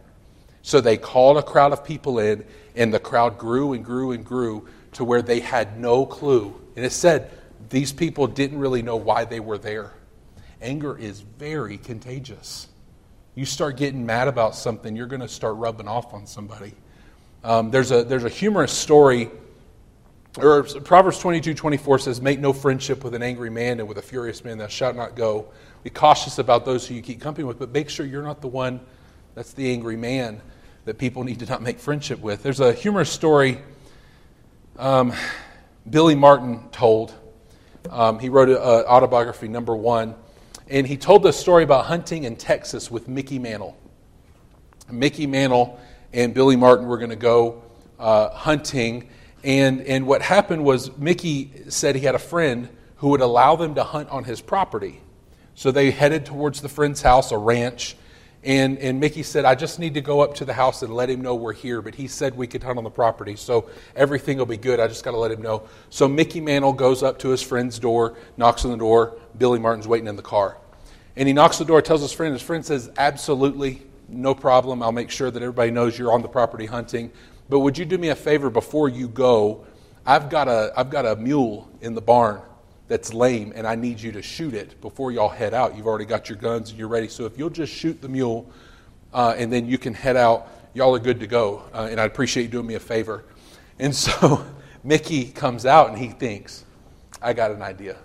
So 0.62 0.81
they 0.81 0.97
called 0.97 1.38
a 1.38 1.42
crowd 1.42 1.73
of 1.73 1.85
people 1.85 2.21
in, 2.21 2.45
and 2.77 2.95
the 2.95 3.01
crowd 3.01 3.37
grew 3.37 3.73
and 3.73 3.85
grew 3.85 4.12
and 4.12 4.25
grew 4.25 4.69
to 4.92 5.05
where 5.05 5.23
they 5.23 5.40
had 5.40 5.81
no 5.81 6.07
clue. 6.07 6.55
And 6.77 6.85
it 6.85 6.92
said 6.92 7.31
these 7.69 7.92
people 7.92 8.27
didn't 8.27 8.59
really 8.59 8.83
know 8.83 8.97
why 8.97 9.25
they 9.25 9.40
were 9.40 9.59
there. 9.59 9.92
Anger 10.61 10.97
is 10.97 11.21
very 11.21 11.79
contagious. 11.79 12.69
You 13.35 13.45
start 13.45 13.77
getting 13.77 14.07
mad 14.07 14.29
about 14.29 14.55
something, 14.55 14.97
you're 14.97 15.07
going 15.07 15.21
to 15.21 15.29
start 15.29 15.57
rubbing 15.57 15.88
off 15.88 16.14
on 16.14 16.27
somebody. 16.27 16.75
Um, 17.45 17.71
there's, 17.71 17.90
a, 17.90 18.03
there's 18.03 18.25
a 18.25 18.31
humorous 18.31 18.73
story, 18.73 19.31
or 20.38 20.62
Proverbs 20.64 21.19
22 21.19 21.55
24 21.55 21.99
says, 22.01 22.21
Make 22.21 22.40
no 22.40 22.53
friendship 22.53 23.05
with 23.05 23.14
an 23.14 23.23
angry 23.23 23.51
man, 23.51 23.79
and 23.79 23.88
with 23.88 23.99
a 23.99 24.03
furious 24.03 24.42
man 24.45 24.59
thou 24.59 24.66
shalt 24.66 24.97
not 24.97 25.16
go. 25.16 25.47
Be 25.83 25.90
cautious 25.90 26.38
about 26.38 26.64
those 26.64 26.87
who 26.87 26.95
you 26.95 27.03
keep 27.03 27.21
company 27.21 27.45
with, 27.45 27.59
but 27.59 27.71
make 27.71 27.88
sure 27.88 28.07
you're 28.07 28.23
not 28.23 28.40
the 28.40 28.49
one 28.49 28.81
That's 29.35 29.53
the 29.53 29.71
angry 29.71 29.97
man 29.97 30.40
that 30.87 30.99
people 30.99 31.25
need 31.25 31.40
to 31.40 31.47
not 31.47 31.62
make 31.62 31.79
friendship 31.79 32.21
with. 32.21 32.42
There's 32.42 32.61
a 32.61 32.73
humorous 32.73 33.11
story 33.11 33.59
um, 34.79 35.12
Billy 35.88 36.14
Martin 36.14 36.69
told. 36.71 37.14
Um, 37.90 38.18
he 38.18 38.29
wrote 38.29 38.49
an 38.49 38.57
autobiography, 38.57 39.49
number 39.49 39.75
one, 39.75 40.14
and 40.68 40.87
he 40.87 40.96
told 40.96 41.22
the 41.22 41.33
story 41.33 41.64
about 41.64 41.87
hunting 41.87 42.25
in 42.25 42.37
Texas 42.37 42.90
with 42.90 43.09
Mickey 43.09 43.38
Mantle. 43.38 43.77
Mickey 44.90 45.27
Mantle 45.27 45.79
and 46.12 46.35
Billy 46.35 46.57
Martin 46.57 46.87
were 46.87 46.99
going 46.99 47.11
to 47.11 47.16
go 47.16 47.62
uh, 47.99 48.31
hunting, 48.31 49.09
and, 49.44 49.81
and 49.83 50.07
what 50.07 50.22
happened 50.22 50.64
was 50.64 50.96
Mickey 50.96 51.53
said 51.68 51.94
he 51.96 52.03
had 52.03 52.14
a 52.14 52.20
friend 52.20 52.68
who 52.96 53.09
would 53.09 53.20
allow 53.20 53.57
them 53.57 53.75
to 53.75 53.85
hunt 53.85 54.09
on 54.11 54.25
his 54.25 54.40
property. 54.40 55.01
So 55.55 55.70
they 55.70 55.90
headed 55.90 56.27
towards 56.27 56.61
the 56.61 56.68
friend's 56.68 57.03
house, 57.03 57.33
a 57.33 57.38
ranch, 57.38 57.96
and, 58.46 58.78
and 58.78 59.00
Mickey 59.00 59.24
said, 59.24 59.44
I 59.44 59.56
just 59.56 59.80
need 59.80 59.94
to 59.94 60.00
go 60.00 60.20
up 60.20 60.37
to 60.37 60.44
the 60.44 60.52
house 60.52 60.82
and 60.82 60.94
let 60.94 61.11
him 61.11 61.20
know 61.20 61.35
we're 61.35 61.52
here. 61.52 61.82
But 61.82 61.96
he 61.96 62.06
said 62.06 62.37
we 62.37 62.46
could 62.46 62.62
hunt 62.62 62.78
on 62.78 62.85
the 62.85 62.90
property, 62.90 63.35
so 63.35 63.68
everything 63.96 64.38
will 64.38 64.46
be 64.46 64.56
good. 64.56 64.78
I 64.78 64.87
just 64.87 65.02
got 65.04 65.11
to 65.11 65.16
let 65.16 65.32
him 65.32 65.42
know. 65.42 65.64
So 65.90 66.06
Mickey 66.06 66.40
Mantle 66.40 66.72
goes 66.72 67.02
up 67.02 67.18
to 67.18 67.30
his 67.30 67.42
friend's 67.42 67.80
door, 67.80 68.16
knocks 68.37 68.64
on 68.64 68.70
the 68.70 68.76
door. 68.76 69.18
Billy 69.37 69.59
Martin's 69.59 69.88
waiting 69.88 70.06
in 70.06 70.14
the 70.14 70.22
car. 70.22 70.59
And 71.16 71.26
he 71.26 71.35
knocks 71.35 71.61
on 71.61 71.66
the 71.66 71.72
door, 71.72 71.82
tells 71.82 72.02
his 72.02 72.12
friend. 72.12 72.32
His 72.32 72.42
friend 72.42 72.64
says, 72.64 72.88
Absolutely, 72.96 73.82
no 74.09 74.32
problem. 74.32 74.80
I'll 74.80 74.92
make 74.92 75.11
sure 75.11 75.28
that 75.28 75.42
everybody 75.42 75.72
knows 75.72 75.98
you're 75.98 76.12
on 76.12 76.22
the 76.22 76.28
property 76.28 76.66
hunting. 76.66 77.11
But 77.48 77.61
would 77.61 77.76
you 77.76 77.85
do 77.85 77.98
me 77.98 78.11
a 78.11 78.14
favor 78.14 78.48
before 78.48 78.88
you 78.88 79.09
go? 79.09 79.66
I've 80.06 80.30
got 80.30 80.46
a, 80.46 80.72
I've 80.76 80.90
got 80.90 81.04
a 81.04 81.16
mule 81.16 81.68
in 81.80 81.94
the 81.94 82.00
barn 82.00 82.40
that's 82.88 83.12
lame 83.12 83.53
and 83.55 83.66
I 83.66 83.75
need 83.75 84.01
you 84.01 84.12
to 84.12 84.22
shoot 84.22 84.55
it 84.55 84.81
before 84.81 85.11
y'all 85.11 85.29
head 85.29 85.55
out. 85.55 85.77
You've 85.77 85.87
already 85.87 86.05
got 86.05 86.29
your 86.29 86.38
guns 86.38 86.70
and 86.70 86.79
you're 86.79 86.88
ready. 86.88 87.09
So 87.09 87.25
if 87.27 87.38
you'll 87.38 87.51
just 87.51 87.72
shoot 87.72 88.01
the 88.01 88.09
mule 88.09 88.51
uh, 89.12 89.35
and 89.37 89.53
then 89.53 89.66
you 89.66 89.79
can 89.79 89.94
head 89.94 90.16
out, 90.16 90.49
y'all 90.75 90.94
are 90.94 91.01
good 91.01 91.20
to 91.20 91.27
go. 91.27 91.62
Uh, 91.72 91.88
and 91.90 92.01
I'd 92.01 92.11
appreciate 92.11 92.44
you 92.44 92.49
doing 92.49 92.66
me 92.66 92.75
a 92.75 92.81
favor. 92.81 93.25
And 93.79 93.94
so 93.94 94.44
Mickey 94.85 95.25
comes 95.25 95.66
out 95.66 95.88
and 95.88 95.99
he 95.99 96.09
thinks, 96.09 96.64
I 97.20 97.33
got 97.33 97.51
an 97.51 97.62
idea. 97.62 97.96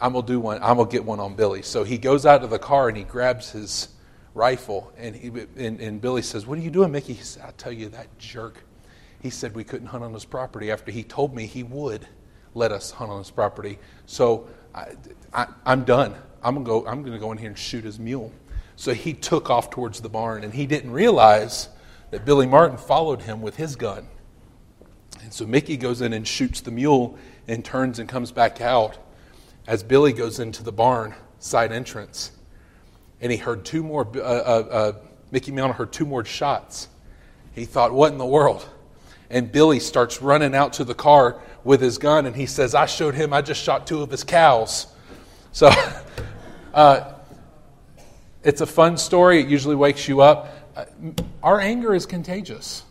I'm 0.00 0.12
gonna 0.12 0.26
do 0.26 0.40
one. 0.40 0.62
I'm 0.62 0.76
gonna 0.76 0.90
get 0.90 1.04
one 1.04 1.20
on 1.20 1.36
Billy. 1.36 1.62
So 1.62 1.82
he 1.82 1.96
goes 1.98 2.26
out 2.26 2.42
to 2.42 2.46
the 2.46 2.58
car 2.58 2.88
and 2.88 2.96
he 2.96 3.04
grabs 3.04 3.50
his 3.50 3.88
rifle 4.34 4.92
and 4.98 5.16
he 5.16 5.28
and, 5.56 5.80
and 5.80 6.00
Billy 6.00 6.20
says, 6.20 6.46
"What 6.46 6.58
are 6.58 6.60
you 6.60 6.70
doing, 6.70 6.92
Mickey?" 6.92 7.14
He 7.14 7.22
said, 7.22 7.44
"I'll 7.46 7.52
tell 7.52 7.72
you 7.72 7.88
that 7.90 8.18
jerk." 8.18 8.62
He 9.20 9.30
said 9.30 9.54
we 9.54 9.64
couldn't 9.64 9.86
hunt 9.86 10.04
on 10.04 10.12
his 10.12 10.26
property 10.26 10.70
after 10.70 10.92
he 10.92 11.02
told 11.02 11.34
me 11.34 11.46
he 11.46 11.62
would 11.62 12.06
let 12.56 12.72
us 12.72 12.90
hunt 12.90 13.10
on 13.10 13.18
his 13.18 13.30
property. 13.30 13.78
So 14.06 14.48
I, 14.74 15.46
am 15.66 15.84
done. 15.84 16.14
I'm 16.42 16.54
gonna 16.54 16.64
go. 16.64 16.86
I'm 16.86 17.02
gonna 17.02 17.18
go 17.18 17.30
in 17.32 17.38
here 17.38 17.48
and 17.48 17.58
shoot 17.58 17.84
his 17.84 17.98
mule. 17.98 18.32
So 18.76 18.94
he 18.94 19.12
took 19.12 19.50
off 19.50 19.70
towards 19.70 20.00
the 20.00 20.08
barn, 20.08 20.42
and 20.42 20.52
he 20.52 20.66
didn't 20.66 20.90
realize 20.90 21.68
that 22.10 22.24
Billy 22.24 22.46
Martin 22.46 22.78
followed 22.78 23.22
him 23.22 23.42
with 23.42 23.56
his 23.56 23.76
gun. 23.76 24.08
And 25.22 25.32
so 25.32 25.46
Mickey 25.46 25.76
goes 25.76 26.00
in 26.00 26.12
and 26.12 26.26
shoots 26.26 26.60
the 26.60 26.70
mule, 26.70 27.18
and 27.46 27.64
turns 27.64 27.98
and 27.98 28.08
comes 28.08 28.32
back 28.32 28.60
out 28.60 28.96
as 29.66 29.82
Billy 29.82 30.12
goes 30.12 30.40
into 30.40 30.62
the 30.62 30.72
barn 30.72 31.14
side 31.38 31.72
entrance. 31.72 32.32
And 33.20 33.32
he 33.32 33.38
heard 33.38 33.64
two 33.64 33.82
more. 33.82 34.06
Uh, 34.14 34.20
uh, 34.20 34.68
uh, 34.70 34.92
Mickey 35.30 35.52
Mantle 35.52 35.74
heard 35.74 35.92
two 35.92 36.06
more 36.06 36.24
shots. 36.24 36.88
He 37.52 37.64
thought, 37.64 37.92
"What 37.92 38.12
in 38.12 38.18
the 38.18 38.26
world?" 38.26 38.66
And 39.30 39.50
Billy 39.50 39.80
starts 39.80 40.22
running 40.22 40.54
out 40.54 40.74
to 40.74 40.84
the 40.84 40.94
car 40.94 41.40
with 41.64 41.80
his 41.80 41.98
gun, 41.98 42.26
and 42.26 42.36
he 42.36 42.46
says, 42.46 42.74
I 42.74 42.86
showed 42.86 43.14
him 43.14 43.32
I 43.32 43.42
just 43.42 43.62
shot 43.62 43.86
two 43.86 44.02
of 44.02 44.10
his 44.10 44.24
cows. 44.24 44.86
So 45.52 45.70
uh, 46.74 47.14
it's 48.44 48.60
a 48.60 48.66
fun 48.66 48.98
story. 48.98 49.40
It 49.40 49.48
usually 49.48 49.74
wakes 49.74 50.06
you 50.06 50.20
up. 50.20 50.52
Uh, 50.76 50.84
our 51.42 51.58
anger 51.58 51.94
is 51.94 52.04
contagious. 52.04 52.82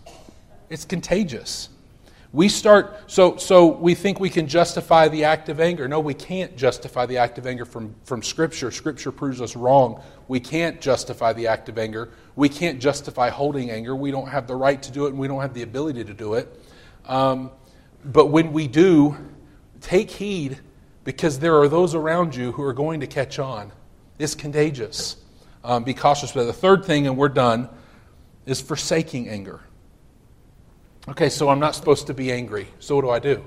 It's 0.71 0.83
contagious. 0.83 1.69
We 2.35 2.49
start, 2.49 3.09
so, 3.09 3.37
so 3.37 3.67
we 3.67 3.95
think 3.95 4.19
we 4.19 4.29
can 4.29 4.45
justify 4.45 5.07
the 5.07 5.23
act 5.23 5.47
of 5.47 5.61
anger. 5.61 5.87
No, 5.87 6.01
we 6.01 6.13
can't 6.13 6.57
justify 6.57 7.05
the 7.05 7.17
act 7.17 7.37
of 7.37 7.47
anger 7.47 7.63
from, 7.63 7.95
from 8.03 8.21
Scripture. 8.21 8.71
Scripture 8.71 9.13
proves 9.13 9.39
us 9.39 9.55
wrong. 9.55 10.03
We 10.27 10.41
can't 10.41 10.81
justify 10.81 11.31
the 11.31 11.47
act 11.47 11.69
of 11.69 11.77
anger. 11.77 12.09
We 12.35 12.49
can't 12.49 12.81
justify 12.81 13.29
holding 13.29 13.71
anger. 13.71 13.95
We 13.95 14.11
don't 14.11 14.27
have 14.27 14.47
the 14.47 14.55
right 14.57 14.83
to 14.83 14.91
do 14.91 15.05
it 15.05 15.11
and 15.11 15.17
we 15.17 15.29
don't 15.29 15.39
have 15.39 15.53
the 15.53 15.61
ability 15.61 16.03
to 16.03 16.13
do 16.13 16.33
it. 16.33 16.61
Um, 17.05 17.51
but 18.03 18.25
when 18.25 18.51
we 18.51 18.67
do, 18.67 19.15
take 19.79 20.11
heed 20.11 20.59
because 21.05 21.39
there 21.39 21.57
are 21.61 21.69
those 21.69 21.95
around 21.95 22.35
you 22.35 22.51
who 22.51 22.63
are 22.63 22.73
going 22.73 22.99
to 22.99 23.07
catch 23.07 23.39
on. 23.39 23.71
It's 24.19 24.35
contagious. 24.35 25.15
Um, 25.63 25.85
be 25.85 25.93
cautious. 25.93 26.33
But 26.33 26.43
the 26.43 26.53
third 26.53 26.83
thing, 26.83 27.07
and 27.07 27.15
we're 27.15 27.29
done, 27.29 27.69
is 28.45 28.59
forsaking 28.59 29.29
anger. 29.29 29.61
Okay, 31.07 31.29
so 31.29 31.49
I'm 31.49 31.59
not 31.59 31.75
supposed 31.75 32.07
to 32.07 32.15
be 32.15 32.31
angry. 32.31 32.67
So 32.79 32.95
what 32.95 33.01
do 33.03 33.09
I 33.11 33.19
do? 33.19 33.45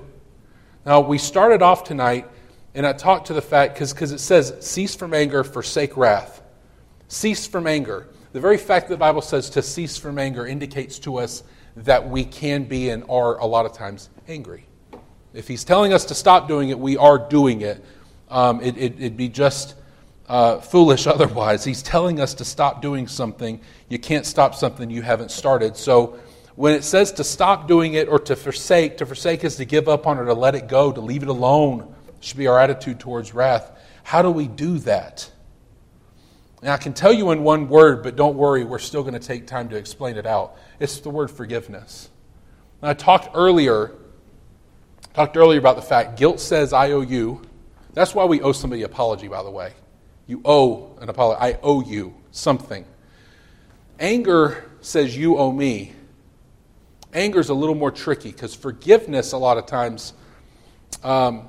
Now, 0.85 1.01
we 1.01 1.17
started 1.17 1.61
off 1.61 1.83
tonight, 1.83 2.25
and 2.73 2.87
I 2.87 2.93
talked 2.93 3.27
to 3.27 3.33
the 3.33 3.41
fact, 3.41 3.73
because 3.73 4.11
it 4.13 4.19
says, 4.19 4.55
cease 4.61 4.95
from 4.95 5.13
anger, 5.13 5.43
forsake 5.43 5.97
wrath. 5.97 6.41
Cease 7.09 7.45
from 7.45 7.67
anger. 7.67 8.07
The 8.31 8.39
very 8.39 8.57
fact 8.57 8.87
that 8.87 8.93
the 8.93 8.99
Bible 8.99 9.21
says 9.21 9.49
to 9.51 9.61
cease 9.61 9.97
from 9.97 10.19
anger 10.19 10.47
indicates 10.47 10.99
to 10.99 11.17
us 11.17 11.43
that 11.75 12.07
we 12.07 12.23
can 12.23 12.63
be 12.63 12.89
and 12.91 13.03
are 13.09 13.37
a 13.39 13.45
lot 13.45 13.65
of 13.65 13.73
times 13.73 14.09
angry. 14.27 14.65
If 15.33 15.47
he's 15.47 15.63
telling 15.65 15.91
us 15.91 16.05
to 16.05 16.15
stop 16.15 16.47
doing 16.47 16.69
it, 16.69 16.79
we 16.79 16.95
are 16.95 17.17
doing 17.17 17.61
it. 17.61 17.83
Um, 18.29 18.61
it 18.61 18.75
would 18.75 19.01
it, 19.01 19.17
be 19.17 19.27
just 19.27 19.75
uh, 20.29 20.59
foolish 20.59 21.07
otherwise. 21.07 21.65
He's 21.65 21.83
telling 21.83 22.21
us 22.21 22.33
to 22.35 22.45
stop 22.45 22.81
doing 22.81 23.07
something. 23.07 23.59
You 23.89 23.99
can't 23.99 24.25
stop 24.25 24.55
something 24.55 24.89
you 24.89 25.01
haven't 25.01 25.31
started. 25.31 25.75
So 25.75 26.19
when 26.59 26.73
it 26.73 26.83
says 26.83 27.13
to 27.13 27.23
stop 27.23 27.69
doing 27.69 27.93
it 27.93 28.09
or 28.09 28.19
to 28.19 28.35
forsake, 28.35 28.97
to 28.97 29.05
forsake 29.05 29.45
is 29.45 29.55
to 29.55 29.63
give 29.63 29.87
up 29.87 30.05
on 30.05 30.19
it, 30.19 30.25
to 30.25 30.33
let 30.33 30.55
it 30.55 30.67
go, 30.67 30.91
to 30.91 30.99
leave 30.99 31.23
it 31.23 31.29
alone, 31.29 31.95
should 32.19 32.35
be 32.35 32.47
our 32.47 32.59
attitude 32.59 32.99
towards 32.99 33.33
wrath. 33.33 33.71
How 34.03 34.21
do 34.21 34.29
we 34.29 34.49
do 34.49 34.77
that? 34.79 35.31
And 36.61 36.69
I 36.69 36.75
can 36.75 36.91
tell 36.91 37.13
you 37.13 37.31
in 37.31 37.43
one 37.43 37.69
word, 37.69 38.03
but 38.03 38.17
don't 38.17 38.35
worry, 38.35 38.65
we're 38.65 38.77
still 38.77 39.03
going 39.03 39.13
to 39.13 39.25
take 39.25 39.47
time 39.47 39.69
to 39.69 39.77
explain 39.77 40.17
it 40.17 40.25
out. 40.25 40.57
It's 40.81 40.99
the 40.99 41.09
word 41.09 41.31
forgiveness. 41.31 42.09
I 42.81 42.93
talked 42.93 43.29
earlier, 43.35 43.93
talked 45.13 45.37
earlier 45.37 45.59
about 45.59 45.77
the 45.77 45.81
fact 45.81 46.19
guilt 46.19 46.41
says 46.41 46.73
I 46.73 46.91
owe 46.91 46.99
you. 46.99 47.41
That's 47.93 48.13
why 48.13 48.25
we 48.25 48.41
owe 48.41 48.51
somebody 48.51 48.83
an 48.83 48.91
apology, 48.91 49.29
by 49.29 49.43
the 49.43 49.49
way. 49.49 49.71
You 50.27 50.41
owe 50.43 50.97
an 50.99 51.07
apology. 51.07 51.39
I 51.39 51.59
owe 51.63 51.81
you 51.81 52.15
something. 52.31 52.85
Anger 53.97 54.69
says 54.81 55.15
you 55.15 55.37
owe 55.37 55.53
me. 55.53 55.93
Anger 57.13 57.39
is 57.39 57.49
a 57.49 57.53
little 57.53 57.75
more 57.75 57.91
tricky 57.91 58.31
because 58.31 58.53
forgiveness, 58.53 59.31
a 59.31 59.37
lot 59.37 59.57
of 59.57 59.65
times, 59.65 60.13
um, 61.03 61.47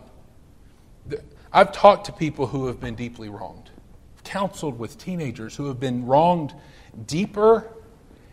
I've 1.53 1.73
talked 1.73 2.07
to 2.07 2.13
people 2.13 2.47
who 2.47 2.67
have 2.67 2.81
been 2.81 2.95
deeply 2.95 3.29
wronged, 3.29 3.71
counseled 4.25 4.79
with 4.79 4.97
teenagers 4.99 5.57
who 5.57 5.67
have 5.67 5.79
been 5.79 6.07
wronged 6.07 6.55
deeper 7.07 7.69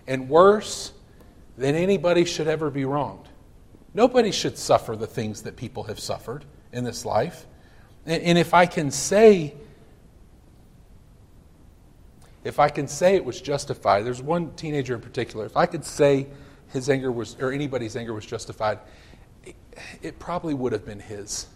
and 0.08 0.30
worse 0.30 0.94
than 1.58 1.76
anybody 1.76 2.24
should 2.24 2.48
ever 2.48 2.70
be 2.70 2.86
wronged. 2.86 3.28
Nobody 3.94 4.32
should 4.32 4.58
suffer 4.58 4.96
the 4.96 5.08
things 5.08 5.42
that 5.42 5.58
people 5.58 5.84
have 5.84 6.00
suffered 6.00 6.46
in 6.72 6.84
this 6.84 7.04
life. 7.04 7.46
And, 8.06 8.22
and 8.24 8.38
if 8.38 8.54
I 8.54 8.68
can 8.68 8.92
say, 8.92 9.56
if 12.44 12.60
I 12.60 12.70
can 12.70 12.88
say 12.88 13.16
it 13.16 13.26
was 13.26 13.42
justified, 13.42 14.06
there's 14.06 14.22
one 14.22 14.54
teenager 14.56 14.96
in 14.96 15.02
particular, 15.02 15.46
if 15.46 15.58
I 15.58 15.66
could 15.66 15.84
say 15.84 16.28
his 16.72 16.90
anger 16.90 17.12
was, 17.12 17.36
or 17.40 17.52
anybody's 17.52 17.96
anger 17.96 18.14
was 18.14 18.26
justified, 18.26 18.80
it, 20.02 20.20
probably 20.20 20.54
would 20.54 20.74
have 20.74 20.86
been 20.86 21.00
his. 21.00 21.48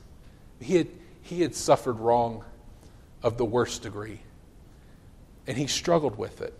He 0.59 0.75
had, 0.77 0.87
he 1.21 1.41
had 1.41 1.55
suffered 1.55 1.99
wrong 1.99 2.43
of 3.23 3.37
the 3.37 3.45
worst 3.45 3.81
degree, 3.81 4.21
and 5.47 5.57
he 5.57 5.67
struggled 5.67 6.17
with 6.17 6.41
it. 6.41 6.53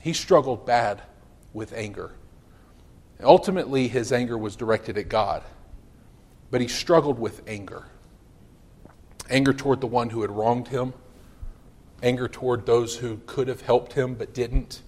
He 0.00 0.12
struggled 0.12 0.66
bad 0.66 1.02
with 1.52 1.72
anger. 1.72 2.12
Ultimately, 3.22 3.88
his 3.88 4.12
anger 4.12 4.36
was 4.38 4.54
directed 4.54 4.98
at 4.98 5.08
God, 5.08 5.42
but 6.50 6.60
he 6.60 6.68
struggled 6.68 7.18
with 7.18 7.42
anger 7.46 7.86
anger 9.30 9.52
toward 9.52 9.80
the 9.80 9.86
one 9.86 10.10
who 10.10 10.22
had 10.22 10.30
wronged 10.30 10.68
him, 10.68 10.94
anger 12.02 12.28
toward 12.28 12.66
those 12.66 12.96
who 12.96 13.20
could 13.26 13.48
have 13.48 13.60
helped 13.62 13.92
him 13.92 14.14
but 14.14 14.32
didn't, 14.32 14.82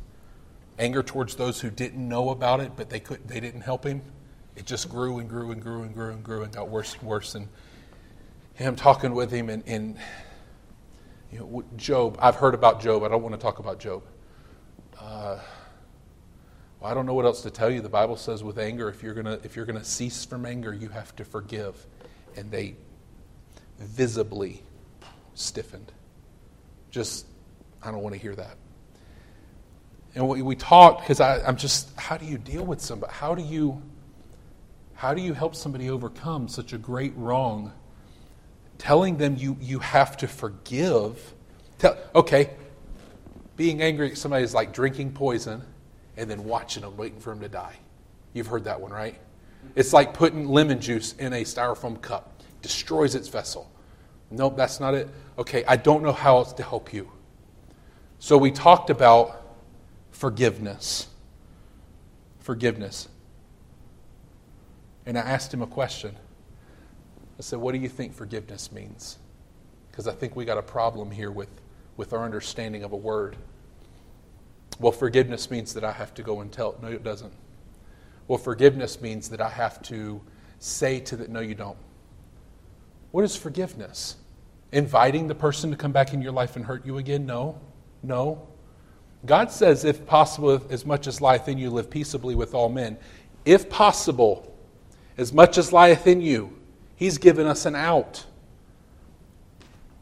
anger 0.80 1.02
towards 1.02 1.36
those 1.36 1.60
who 1.60 1.70
didn't 1.70 2.08
know 2.08 2.30
about 2.30 2.60
it 2.60 2.72
but 2.74 2.90
they, 2.90 3.00
could, 3.00 3.26
they 3.28 3.38
didn't 3.38 3.60
help 3.60 3.84
him. 3.84 4.02
It 4.56 4.66
just 4.66 4.88
grew 4.88 5.18
and 5.18 5.28
grew 5.28 5.52
and 5.52 5.62
grew 5.62 5.82
and 5.82 5.94
grew 5.94 6.10
and 6.10 6.24
grew 6.24 6.42
and 6.42 6.52
got 6.52 6.68
worse 6.68 6.94
and 6.94 7.02
worse. 7.02 7.34
And 7.34 7.48
him 8.54 8.76
talking 8.76 9.14
with 9.14 9.30
him 9.30 9.48
and, 9.48 9.62
and 9.66 9.96
you 11.30 11.38
know, 11.38 11.64
Job, 11.76 12.18
I've 12.20 12.34
heard 12.34 12.54
about 12.54 12.80
Job. 12.80 13.04
I 13.04 13.08
don't 13.08 13.22
want 13.22 13.34
to 13.34 13.40
talk 13.40 13.60
about 13.60 13.78
Job. 13.78 14.02
Uh, 14.98 15.38
well, 16.80 16.90
I 16.90 16.94
don't 16.94 17.06
know 17.06 17.14
what 17.14 17.24
else 17.24 17.42
to 17.42 17.50
tell 17.50 17.70
you. 17.70 17.80
The 17.80 17.88
Bible 17.88 18.16
says 18.16 18.42
with 18.42 18.58
anger, 18.58 18.88
if 18.88 19.02
you're 19.02 19.14
gonna 19.14 19.38
if 19.44 19.54
you're 19.54 19.66
gonna 19.66 19.84
cease 19.84 20.24
from 20.24 20.44
anger, 20.44 20.74
you 20.74 20.88
have 20.88 21.14
to 21.16 21.24
forgive. 21.24 21.86
And 22.36 22.50
they 22.50 22.74
visibly 23.78 24.62
stiffened. 25.34 25.92
Just 26.90 27.26
I 27.82 27.90
don't 27.90 28.02
want 28.02 28.14
to 28.14 28.20
hear 28.20 28.34
that. 28.34 28.56
And 30.14 30.26
we, 30.28 30.42
we 30.42 30.56
talked 30.56 31.02
because 31.02 31.20
I'm 31.20 31.56
just, 31.56 31.96
how 31.98 32.16
do 32.16 32.24
you 32.24 32.38
deal 32.38 32.64
with 32.64 32.80
somebody? 32.80 33.12
How 33.12 33.34
do 33.34 33.42
you, 33.42 33.80
how 34.94 35.14
do 35.14 35.22
you 35.22 35.32
help 35.34 35.54
somebody 35.54 35.88
overcome 35.88 36.48
such 36.48 36.72
a 36.72 36.78
great 36.78 37.12
wrong? 37.16 37.72
Telling 38.78 39.18
them 39.18 39.36
you, 39.36 39.56
you 39.60 39.78
have 39.78 40.16
to 40.18 40.28
forgive. 40.28 41.34
Tell, 41.78 41.96
okay, 42.14 42.50
being 43.56 43.82
angry 43.82 44.10
at 44.10 44.18
somebody 44.18 44.42
is 44.42 44.54
like 44.54 44.72
drinking 44.72 45.12
poison 45.12 45.62
and 46.16 46.28
then 46.28 46.44
watching 46.44 46.82
them, 46.82 46.96
waiting 46.96 47.20
for 47.20 47.30
them 47.30 47.40
to 47.40 47.48
die. 47.48 47.76
You've 48.32 48.48
heard 48.48 48.64
that 48.64 48.80
one, 48.80 48.90
right? 48.90 49.18
It's 49.76 49.92
like 49.92 50.14
putting 50.14 50.48
lemon 50.48 50.80
juice 50.80 51.12
in 51.14 51.32
a 51.32 51.42
styrofoam 51.42 52.00
cup, 52.00 52.42
destroys 52.62 53.14
its 53.14 53.28
vessel. 53.28 53.70
Nope, 54.30 54.56
that's 54.56 54.80
not 54.80 54.94
it. 54.94 55.08
Okay, 55.38 55.64
I 55.66 55.76
don't 55.76 56.02
know 56.02 56.12
how 56.12 56.38
else 56.38 56.52
to 56.54 56.62
help 56.62 56.92
you. 56.92 57.10
So 58.18 58.36
we 58.36 58.50
talked 58.50 58.90
about 58.90 59.39
forgiveness. 60.20 61.08
Forgiveness. 62.40 63.08
And 65.06 65.16
I 65.16 65.22
asked 65.22 65.52
him 65.52 65.62
a 65.62 65.66
question. 65.66 66.14
I 67.38 67.42
said, 67.42 67.58
What 67.58 67.72
do 67.72 67.78
you 67.78 67.88
think 67.88 68.12
forgiveness 68.12 68.70
means? 68.70 69.18
Because 69.90 70.06
I 70.06 70.12
think 70.12 70.36
we 70.36 70.44
got 70.44 70.58
a 70.58 70.62
problem 70.62 71.10
here 71.10 71.30
with, 71.30 71.48
with 71.96 72.12
our 72.12 72.22
understanding 72.22 72.84
of 72.84 72.92
a 72.92 72.96
word. 72.96 73.34
Well, 74.78 74.92
forgiveness 74.92 75.50
means 75.50 75.72
that 75.72 75.84
I 75.84 75.92
have 75.92 76.12
to 76.14 76.22
go 76.22 76.42
and 76.42 76.52
tell. 76.52 76.76
No, 76.82 76.88
it 76.88 77.02
doesn't. 77.02 77.32
Well, 78.28 78.38
forgiveness 78.38 79.00
means 79.00 79.30
that 79.30 79.40
I 79.40 79.48
have 79.48 79.80
to 79.84 80.20
say 80.58 81.00
to 81.00 81.16
that, 81.16 81.30
no, 81.30 81.40
you 81.40 81.54
don't. 81.54 81.78
What 83.10 83.24
is 83.24 83.34
forgiveness? 83.34 84.16
Inviting 84.72 85.28
the 85.28 85.34
person 85.34 85.70
to 85.70 85.78
come 85.78 85.92
back 85.92 86.12
in 86.12 86.20
your 86.20 86.32
life 86.32 86.56
and 86.56 86.64
hurt 86.66 86.84
you 86.84 86.98
again? 86.98 87.24
No. 87.24 87.58
No. 88.02 88.46
God 89.26 89.50
says, 89.50 89.84
if 89.84 90.06
possible, 90.06 90.62
as 90.70 90.86
much 90.86 91.06
as 91.06 91.20
lieth 91.20 91.48
in 91.48 91.58
you, 91.58 91.70
live 91.70 91.90
peaceably 91.90 92.34
with 92.34 92.54
all 92.54 92.68
men. 92.68 92.96
If 93.44 93.68
possible, 93.68 94.56
as 95.18 95.32
much 95.32 95.58
as 95.58 95.72
lieth 95.72 96.06
in 96.06 96.20
you, 96.20 96.56
He's 96.96 97.18
given 97.18 97.46
us 97.46 97.66
an 97.66 97.74
out. 97.74 98.24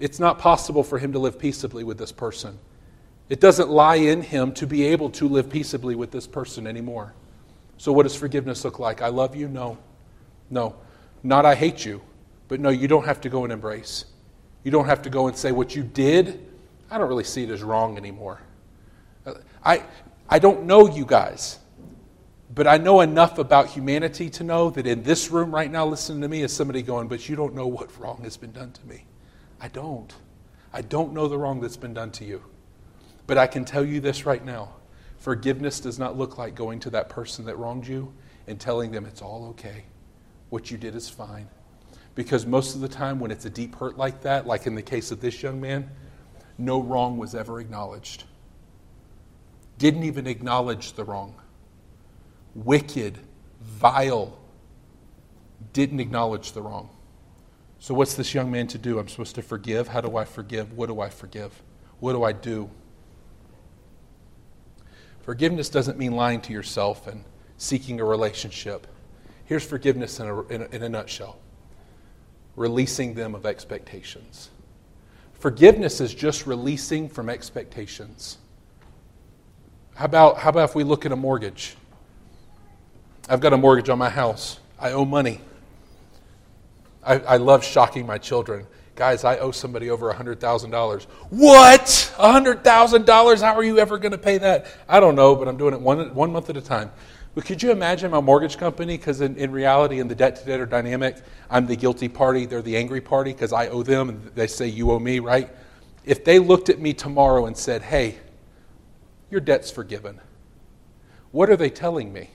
It's 0.00 0.18
not 0.18 0.38
possible 0.38 0.82
for 0.82 0.98
Him 0.98 1.12
to 1.12 1.18
live 1.18 1.38
peaceably 1.38 1.84
with 1.84 1.98
this 1.98 2.12
person. 2.12 2.58
It 3.28 3.40
doesn't 3.40 3.68
lie 3.68 3.96
in 3.96 4.22
Him 4.22 4.52
to 4.54 4.66
be 4.66 4.84
able 4.86 5.10
to 5.10 5.28
live 5.28 5.50
peaceably 5.50 5.94
with 5.94 6.10
this 6.10 6.26
person 6.26 6.66
anymore. 6.66 7.14
So, 7.76 7.92
what 7.92 8.04
does 8.04 8.16
forgiveness 8.16 8.64
look 8.64 8.78
like? 8.78 9.02
I 9.02 9.08
love 9.08 9.36
you? 9.36 9.48
No. 9.48 9.78
No. 10.50 10.76
Not 11.22 11.44
I 11.44 11.54
hate 11.54 11.84
you. 11.84 12.00
But 12.48 12.60
no, 12.60 12.70
you 12.70 12.88
don't 12.88 13.04
have 13.04 13.20
to 13.22 13.28
go 13.28 13.44
and 13.44 13.52
embrace. 13.52 14.06
You 14.64 14.70
don't 14.70 14.86
have 14.86 15.02
to 15.02 15.10
go 15.10 15.28
and 15.28 15.36
say 15.36 15.52
what 15.52 15.76
you 15.76 15.82
did. 15.82 16.46
I 16.90 16.98
don't 16.98 17.08
really 17.08 17.24
see 17.24 17.44
it 17.44 17.50
as 17.50 17.62
wrong 17.62 17.96
anymore. 17.96 18.40
I, 19.64 19.84
I 20.28 20.38
don't 20.38 20.64
know 20.64 20.88
you 20.88 21.04
guys, 21.04 21.58
but 22.54 22.66
I 22.66 22.76
know 22.78 23.00
enough 23.00 23.38
about 23.38 23.68
humanity 23.68 24.30
to 24.30 24.44
know 24.44 24.70
that 24.70 24.86
in 24.86 25.02
this 25.02 25.30
room 25.30 25.54
right 25.54 25.70
now, 25.70 25.86
listening 25.86 26.20
to 26.22 26.28
me, 26.28 26.42
is 26.42 26.52
somebody 26.52 26.82
going, 26.82 27.08
But 27.08 27.28
you 27.28 27.36
don't 27.36 27.54
know 27.54 27.66
what 27.66 27.96
wrong 27.98 28.22
has 28.22 28.36
been 28.36 28.52
done 28.52 28.72
to 28.72 28.86
me. 28.86 29.04
I 29.60 29.68
don't. 29.68 30.12
I 30.72 30.82
don't 30.82 31.12
know 31.12 31.28
the 31.28 31.38
wrong 31.38 31.60
that's 31.60 31.76
been 31.76 31.94
done 31.94 32.10
to 32.12 32.24
you. 32.24 32.42
But 33.26 33.38
I 33.38 33.46
can 33.46 33.64
tell 33.64 33.84
you 33.84 34.00
this 34.00 34.26
right 34.26 34.44
now 34.44 34.72
forgiveness 35.18 35.80
does 35.80 35.98
not 35.98 36.16
look 36.16 36.38
like 36.38 36.54
going 36.54 36.78
to 36.80 36.90
that 36.90 37.08
person 37.08 37.44
that 37.44 37.58
wronged 37.58 37.86
you 37.86 38.12
and 38.46 38.58
telling 38.58 38.90
them 38.92 39.04
it's 39.04 39.20
all 39.20 39.46
okay. 39.50 39.84
What 40.48 40.70
you 40.70 40.78
did 40.78 40.94
is 40.94 41.08
fine. 41.08 41.48
Because 42.14 42.46
most 42.46 42.74
of 42.74 42.80
the 42.80 42.88
time, 42.88 43.20
when 43.20 43.30
it's 43.30 43.44
a 43.44 43.50
deep 43.50 43.74
hurt 43.76 43.98
like 43.98 44.22
that, 44.22 44.46
like 44.46 44.66
in 44.66 44.74
the 44.74 44.82
case 44.82 45.10
of 45.10 45.20
this 45.20 45.42
young 45.42 45.60
man, 45.60 45.90
no 46.56 46.80
wrong 46.80 47.18
was 47.18 47.34
ever 47.34 47.60
acknowledged 47.60 48.24
didn't 49.78 50.02
even 50.02 50.26
acknowledge 50.26 50.92
the 50.92 51.04
wrong. 51.04 51.34
Wicked, 52.54 53.18
vile, 53.60 54.38
didn't 55.72 56.00
acknowledge 56.00 56.52
the 56.52 56.62
wrong. 56.62 56.90
So, 57.78 57.94
what's 57.94 58.14
this 58.14 58.34
young 58.34 58.50
man 58.50 58.66
to 58.68 58.78
do? 58.78 58.98
I'm 58.98 59.08
supposed 59.08 59.36
to 59.36 59.42
forgive. 59.42 59.88
How 59.88 60.00
do 60.00 60.16
I 60.16 60.24
forgive? 60.24 60.72
What 60.72 60.86
do 60.86 61.00
I 61.00 61.08
forgive? 61.08 61.62
What 62.00 62.12
do 62.12 62.24
I 62.24 62.32
do? 62.32 62.70
Forgiveness 65.20 65.68
doesn't 65.68 65.98
mean 65.98 66.12
lying 66.12 66.40
to 66.42 66.52
yourself 66.52 67.06
and 67.06 67.24
seeking 67.56 68.00
a 68.00 68.04
relationship. 68.04 68.86
Here's 69.44 69.64
forgiveness 69.64 70.18
in 70.20 70.26
a, 70.26 70.42
in 70.46 70.62
a, 70.62 70.64
in 70.66 70.82
a 70.82 70.88
nutshell 70.88 71.38
releasing 72.56 73.14
them 73.14 73.36
of 73.36 73.46
expectations. 73.46 74.50
Forgiveness 75.34 76.00
is 76.00 76.12
just 76.12 76.46
releasing 76.46 77.08
from 77.08 77.28
expectations. 77.28 78.38
How 79.98 80.04
about, 80.04 80.38
how 80.38 80.50
about 80.50 80.68
if 80.68 80.76
we 80.76 80.84
look 80.84 81.06
at 81.06 81.10
a 81.10 81.16
mortgage? 81.16 81.74
I've 83.28 83.40
got 83.40 83.52
a 83.52 83.56
mortgage 83.56 83.88
on 83.88 83.98
my 83.98 84.08
house. 84.08 84.60
I 84.78 84.92
owe 84.92 85.04
money. 85.04 85.40
I, 87.02 87.18
I 87.18 87.36
love 87.38 87.64
shocking 87.64 88.06
my 88.06 88.16
children. 88.16 88.64
Guys, 88.94 89.24
I 89.24 89.38
owe 89.38 89.50
somebody 89.50 89.90
over 89.90 90.14
$100,000. 90.14 91.04
What? 91.30 92.14
$100,000? 92.16 93.40
How 93.42 93.54
are 93.56 93.64
you 93.64 93.80
ever 93.80 93.98
going 93.98 94.12
to 94.12 94.18
pay 94.18 94.38
that? 94.38 94.68
I 94.88 95.00
don't 95.00 95.16
know, 95.16 95.34
but 95.34 95.48
I'm 95.48 95.56
doing 95.56 95.74
it 95.74 95.80
one, 95.80 96.14
one 96.14 96.30
month 96.30 96.48
at 96.48 96.56
a 96.56 96.62
time. 96.62 96.92
But 97.34 97.44
could 97.44 97.60
you 97.60 97.72
imagine 97.72 98.12
my 98.12 98.20
mortgage 98.20 98.56
company? 98.56 98.96
Because 98.96 99.20
in, 99.20 99.34
in 99.34 99.50
reality, 99.50 99.98
in 99.98 100.06
the 100.06 100.14
debt 100.14 100.36
to 100.36 100.46
debtor 100.46 100.66
dynamic, 100.66 101.16
I'm 101.50 101.66
the 101.66 101.74
guilty 101.74 102.08
party. 102.08 102.46
They're 102.46 102.62
the 102.62 102.76
angry 102.76 103.00
party 103.00 103.32
because 103.32 103.52
I 103.52 103.66
owe 103.66 103.82
them 103.82 104.10
and 104.10 104.26
they 104.36 104.46
say, 104.46 104.68
You 104.68 104.92
owe 104.92 105.00
me, 105.00 105.18
right? 105.18 105.50
If 106.04 106.24
they 106.24 106.38
looked 106.38 106.68
at 106.68 106.78
me 106.78 106.92
tomorrow 106.92 107.46
and 107.46 107.56
said, 107.56 107.82
Hey, 107.82 108.18
your 109.30 109.40
debt's 109.40 109.70
forgiven. 109.70 110.20
What 111.30 111.50
are 111.50 111.56
they 111.56 111.70
telling 111.70 112.12
me? 112.12 112.30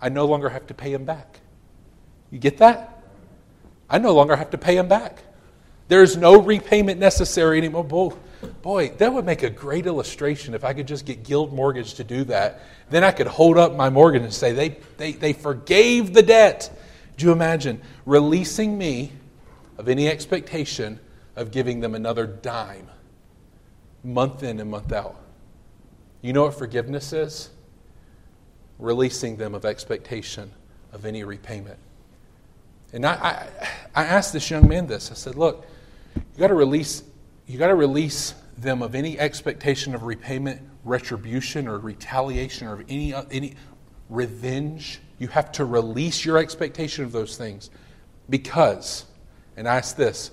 I 0.00 0.08
no 0.08 0.26
longer 0.26 0.48
have 0.48 0.66
to 0.68 0.74
pay 0.74 0.92
him 0.92 1.04
back. 1.04 1.40
You 2.30 2.38
get 2.38 2.58
that? 2.58 3.02
I 3.88 3.98
no 3.98 4.12
longer 4.14 4.36
have 4.36 4.50
to 4.50 4.58
pay 4.58 4.76
him 4.76 4.88
back. 4.88 5.22
There's 5.88 6.16
no 6.16 6.40
repayment 6.40 6.98
necessary 6.98 7.58
anymore. 7.58 7.84
Boy, 7.84 8.12
boy, 8.62 8.88
that 8.98 9.12
would 9.12 9.24
make 9.24 9.42
a 9.42 9.50
great 9.50 9.86
illustration 9.86 10.54
if 10.54 10.64
I 10.64 10.72
could 10.74 10.88
just 10.88 11.06
get 11.06 11.22
Guild 11.22 11.52
Mortgage 11.52 11.94
to 11.94 12.04
do 12.04 12.24
that. 12.24 12.60
Then 12.90 13.04
I 13.04 13.12
could 13.12 13.28
hold 13.28 13.56
up 13.56 13.74
my 13.74 13.88
mortgage 13.88 14.22
and 14.22 14.34
say, 14.34 14.52
they, 14.52 14.76
they, 14.96 15.12
they 15.12 15.32
forgave 15.32 16.12
the 16.12 16.22
debt. 16.22 16.76
Do 17.16 17.26
you 17.26 17.32
imagine 17.32 17.80
releasing 18.04 18.76
me 18.76 19.12
of 19.78 19.88
any 19.88 20.08
expectation 20.08 20.98
of 21.36 21.50
giving 21.50 21.80
them 21.80 21.94
another 21.94 22.26
dime? 22.26 22.88
Month 24.06 24.42
in 24.42 24.60
and 24.60 24.70
month 24.70 24.92
out. 24.92 25.20
You 26.22 26.32
know 26.32 26.44
what 26.44 26.54
forgiveness 26.54 27.12
is? 27.12 27.50
Releasing 28.78 29.36
them 29.36 29.54
of 29.54 29.64
expectation 29.64 30.52
of 30.92 31.04
any 31.04 31.24
repayment. 31.24 31.78
And 32.92 33.04
I, 33.04 33.14
I, 33.14 33.48
I 33.94 34.04
asked 34.04 34.32
this 34.32 34.48
young 34.48 34.68
man 34.68 34.86
this. 34.86 35.10
I 35.10 35.14
said, 35.14 35.34
look, 35.34 35.66
you 36.14 36.38
got 36.38 36.48
to 36.48 36.54
release, 36.54 37.02
you 37.46 37.58
got 37.58 37.68
to 37.68 37.74
release 37.74 38.34
them 38.56 38.80
of 38.80 38.94
any 38.94 39.18
expectation 39.18 39.94
of 39.94 40.04
repayment, 40.04 40.62
retribution, 40.84 41.66
or 41.66 41.78
retaliation, 41.78 42.68
or 42.68 42.84
any, 42.88 43.12
any 43.30 43.54
revenge. 44.08 45.00
You 45.18 45.28
have 45.28 45.50
to 45.52 45.64
release 45.64 46.24
your 46.24 46.38
expectation 46.38 47.04
of 47.04 47.12
those 47.12 47.36
things. 47.36 47.70
Because, 48.30 49.04
and 49.56 49.68
I 49.68 49.76
ask 49.76 49.96
this, 49.96 50.30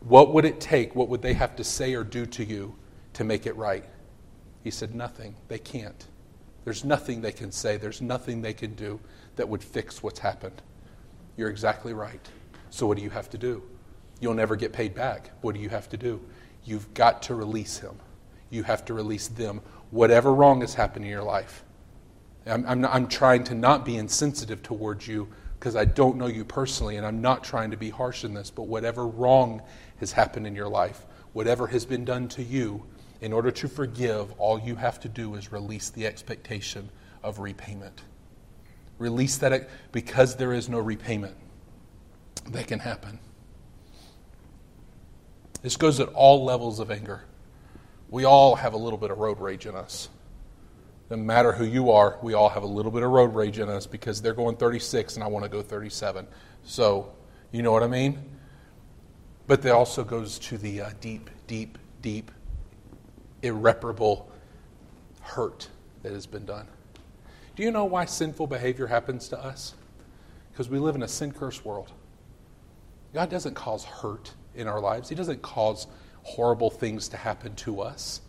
what 0.00 0.34
would 0.34 0.44
it 0.44 0.60
take? 0.60 0.94
What 0.94 1.08
would 1.08 1.22
they 1.22 1.32
have 1.32 1.56
to 1.56 1.64
say 1.64 1.94
or 1.94 2.04
do 2.04 2.26
to 2.26 2.44
you 2.44 2.74
to 3.14 3.24
make 3.24 3.46
it 3.46 3.56
right? 3.56 3.84
He 4.62 4.70
said, 4.70 4.94
Nothing. 4.94 5.36
They 5.48 5.58
can't. 5.58 6.06
There's 6.64 6.84
nothing 6.84 7.20
they 7.20 7.32
can 7.32 7.52
say, 7.52 7.76
there's 7.76 8.00
nothing 8.00 8.40
they 8.40 8.54
can 8.54 8.74
do 8.74 8.98
that 9.36 9.48
would 9.48 9.62
fix 9.62 10.02
what's 10.02 10.20
happened. 10.20 10.62
You're 11.36 11.50
exactly 11.50 11.92
right. 11.92 12.26
So, 12.70 12.86
what 12.86 12.96
do 12.96 13.02
you 13.02 13.10
have 13.10 13.28
to 13.30 13.38
do? 13.38 13.62
You'll 14.20 14.34
never 14.34 14.56
get 14.56 14.72
paid 14.72 14.94
back. 14.94 15.30
What 15.42 15.54
do 15.54 15.60
you 15.60 15.68
have 15.68 15.88
to 15.90 15.96
do? 15.96 16.20
You've 16.64 16.92
got 16.94 17.22
to 17.24 17.34
release 17.34 17.78
him. 17.78 17.96
You 18.50 18.62
have 18.62 18.84
to 18.86 18.94
release 18.94 19.28
them, 19.28 19.60
whatever 19.90 20.32
wrong 20.32 20.60
has 20.60 20.74
happened 20.74 21.04
in 21.04 21.10
your 21.10 21.22
life. 21.22 21.64
I'm, 22.46 22.64
I'm, 22.66 22.80
not, 22.80 22.94
I'm 22.94 23.08
trying 23.08 23.44
to 23.44 23.54
not 23.54 23.84
be 23.84 23.96
insensitive 23.96 24.62
towards 24.62 25.06
you 25.08 25.28
because 25.58 25.76
I 25.76 25.84
don't 25.84 26.16
know 26.16 26.26
you 26.26 26.44
personally, 26.44 26.96
and 26.96 27.06
I'm 27.06 27.20
not 27.20 27.42
trying 27.42 27.70
to 27.70 27.76
be 27.76 27.90
harsh 27.90 28.24
in 28.24 28.34
this, 28.34 28.50
but 28.50 28.64
whatever 28.64 29.06
wrong 29.06 29.62
has 29.96 30.12
happened 30.12 30.46
in 30.46 30.54
your 30.54 30.68
life, 30.68 31.06
whatever 31.32 31.66
has 31.68 31.84
been 31.84 32.04
done 32.04 32.28
to 32.28 32.42
you, 32.42 32.84
in 33.24 33.32
order 33.32 33.50
to 33.50 33.68
forgive, 33.68 34.30
all 34.38 34.60
you 34.60 34.76
have 34.76 35.00
to 35.00 35.08
do 35.08 35.34
is 35.34 35.50
release 35.50 35.88
the 35.88 36.06
expectation 36.06 36.90
of 37.22 37.38
repayment. 37.38 38.02
Release 38.98 39.38
that 39.38 39.70
because 39.92 40.36
there 40.36 40.52
is 40.52 40.68
no 40.68 40.78
repayment 40.78 41.34
that 42.50 42.66
can 42.66 42.80
happen. 42.80 43.18
This 45.62 45.78
goes 45.78 46.00
at 46.00 46.08
all 46.10 46.44
levels 46.44 46.80
of 46.80 46.90
anger. 46.90 47.24
We 48.10 48.24
all 48.24 48.56
have 48.56 48.74
a 48.74 48.76
little 48.76 48.98
bit 48.98 49.10
of 49.10 49.16
road 49.16 49.40
rage 49.40 49.64
in 49.64 49.74
us. 49.74 50.10
No 51.08 51.16
matter 51.16 51.52
who 51.52 51.64
you 51.64 51.92
are, 51.92 52.18
we 52.20 52.34
all 52.34 52.50
have 52.50 52.62
a 52.62 52.66
little 52.66 52.92
bit 52.92 53.02
of 53.02 53.10
road 53.10 53.34
rage 53.34 53.58
in 53.58 53.70
us 53.70 53.86
because 53.86 54.20
they're 54.20 54.34
going 54.34 54.56
36 54.56 55.14
and 55.14 55.24
I 55.24 55.28
want 55.28 55.46
to 55.46 55.48
go 55.48 55.62
37. 55.62 56.26
So, 56.64 57.10
you 57.52 57.62
know 57.62 57.72
what 57.72 57.82
I 57.82 57.88
mean? 57.88 58.22
But 59.46 59.62
that 59.62 59.72
also 59.72 60.04
goes 60.04 60.38
to 60.40 60.58
the 60.58 60.82
uh, 60.82 60.90
deep, 61.00 61.30
deep, 61.46 61.78
deep 62.02 62.30
irreparable 63.44 64.30
hurt 65.20 65.68
that 66.02 66.12
has 66.12 66.26
been 66.26 66.44
done. 66.44 66.66
Do 67.56 67.62
you 67.62 67.70
know 67.70 67.84
why 67.84 68.04
sinful 68.04 68.46
behavior 68.46 68.86
happens 68.86 69.28
to 69.28 69.38
us? 69.38 69.74
Because 70.52 70.68
we 70.68 70.78
live 70.78 70.96
in 70.96 71.02
a 71.02 71.08
sin 71.08 71.32
cursed 71.32 71.64
world. 71.64 71.92
God 73.12 73.30
doesn't 73.30 73.54
cause 73.54 73.84
hurt 73.84 74.32
in 74.54 74.66
our 74.66 74.80
lives, 74.80 75.08
He 75.08 75.14
doesn't 75.14 75.42
cause 75.42 75.86
horrible 76.22 76.70
things 76.70 77.08
to 77.08 77.16
happen 77.16 77.54
to 77.56 77.80
us. 77.80 78.20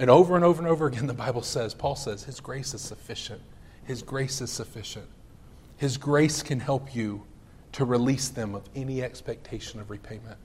And 0.00 0.08
over 0.08 0.36
and 0.36 0.44
over 0.44 0.62
and 0.62 0.70
over 0.70 0.86
again, 0.86 1.06
the 1.06 1.14
Bible 1.14 1.42
says, 1.42 1.74
Paul 1.74 1.96
says, 1.96 2.24
His 2.24 2.40
grace 2.40 2.72
is 2.72 2.80
sufficient. 2.80 3.42
His 3.84 4.02
grace 4.02 4.40
is 4.40 4.50
sufficient. 4.50 5.06
His 5.76 5.96
grace 5.96 6.42
can 6.42 6.60
help 6.60 6.94
you 6.94 7.24
to 7.72 7.84
release 7.84 8.28
them 8.28 8.54
of 8.54 8.62
any 8.74 9.02
expectation 9.02 9.80
of 9.80 9.90
repayment. 9.90 10.38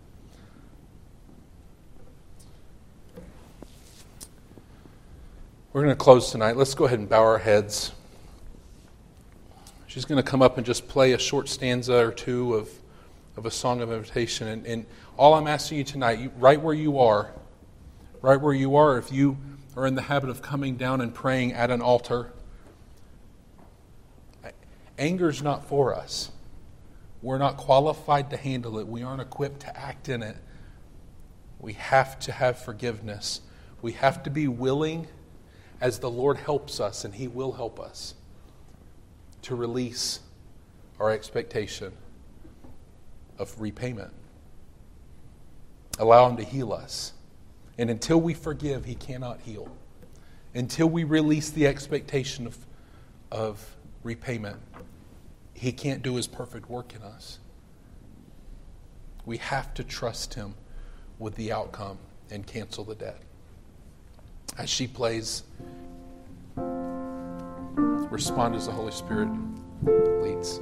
We're 5.78 5.84
going 5.84 5.96
to 5.96 6.04
close 6.04 6.32
tonight. 6.32 6.58
Let's 6.58 6.74
go 6.74 6.86
ahead 6.86 6.98
and 6.98 7.08
bow 7.08 7.22
our 7.22 7.38
heads. 7.38 7.92
She's 9.86 10.06
going 10.06 10.18
to 10.18 10.28
come 10.28 10.42
up 10.42 10.58
and 10.58 10.66
just 10.66 10.88
play 10.88 11.12
a 11.12 11.20
short 11.20 11.48
stanza 11.48 12.04
or 12.04 12.12
two 12.12 12.56
of, 12.56 12.68
of 13.36 13.46
a 13.46 13.52
song 13.52 13.82
of 13.82 13.92
invitation. 13.92 14.48
And, 14.48 14.66
and 14.66 14.86
all 15.18 15.36
I'm 15.36 15.46
asking 15.46 15.78
you 15.78 15.84
tonight, 15.84 16.18
you, 16.18 16.32
right 16.40 16.60
where 16.60 16.74
you 16.74 16.98
are, 16.98 17.32
right 18.24 18.42
where 18.42 18.56
you 18.56 18.76
are, 18.76 18.98
if 18.98 19.12
you 19.12 19.38
are 19.76 19.86
in 19.86 19.94
the 19.94 20.02
habit 20.02 20.32
of 20.32 20.42
coming 20.42 20.78
down 20.78 21.00
and 21.00 21.14
praying 21.14 21.54
at 21.54 21.70
an 21.70 21.82
altar, 21.84 22.34
anger 24.98 25.30
is 25.30 25.44
not 25.44 25.64
for 25.68 25.94
us. 25.94 26.32
We're 27.22 27.38
not 27.38 27.58
qualified 27.58 28.32
to 28.32 28.38
handle 28.38 28.80
it. 28.80 28.88
We 28.88 29.04
aren't 29.04 29.22
equipped 29.22 29.60
to 29.60 29.80
act 29.80 30.10
in 30.10 30.24
it. 30.24 30.38
We 31.60 31.74
have 31.74 32.18
to 32.22 32.32
have 32.32 32.58
forgiveness. 32.58 33.42
We 33.84 33.92
have 33.92 34.24
to 34.24 34.32
be 34.32 34.48
willing 34.48 35.08
as 35.80 36.00
the 36.00 36.10
Lord 36.10 36.38
helps 36.38 36.80
us, 36.80 37.06
and 37.06 37.14
He 37.14 37.28
will 37.28 37.52
help 37.52 37.80
us, 37.80 38.16
to 39.44 39.56
release 39.56 40.20
our 41.00 41.12
expectation 41.12 41.94
of 43.38 43.60
repayment. 43.62 44.12
Allow 46.00 46.30
Him 46.30 46.38
to 46.38 46.44
heal 46.44 46.74
us. 46.74 47.14
And 47.78 47.90
until 47.90 48.20
we 48.20 48.34
forgive, 48.34 48.86
He 48.86 48.96
cannot 48.96 49.42
heal. 49.42 49.70
Until 50.56 50.88
we 50.88 51.04
release 51.04 51.52
the 51.52 51.68
expectation 51.68 52.48
of, 52.48 52.58
of 53.32 53.76
repayment, 54.04 54.58
He 55.54 55.72
can't 55.72 56.02
do 56.02 56.16
His 56.16 56.26
perfect 56.26 56.70
work 56.70 56.96
in 56.96 57.04
us. 57.04 57.40
We 59.26 59.38
have 59.38 59.74
to 59.76 59.84
trust 59.84 60.34
Him 60.34 60.56
with 61.20 61.36
the 61.36 61.52
outcome 61.52 62.00
and 62.32 62.46
cancel 62.46 62.84
the 62.84 62.96
debt 62.96 63.22
as 64.58 64.70
she 64.70 64.88
plays, 64.88 65.44
respond 68.10 68.56
as 68.56 68.66
the 68.68 68.72
Holy 68.72 68.92
Spirit 68.92 69.30
leads. 70.22 70.62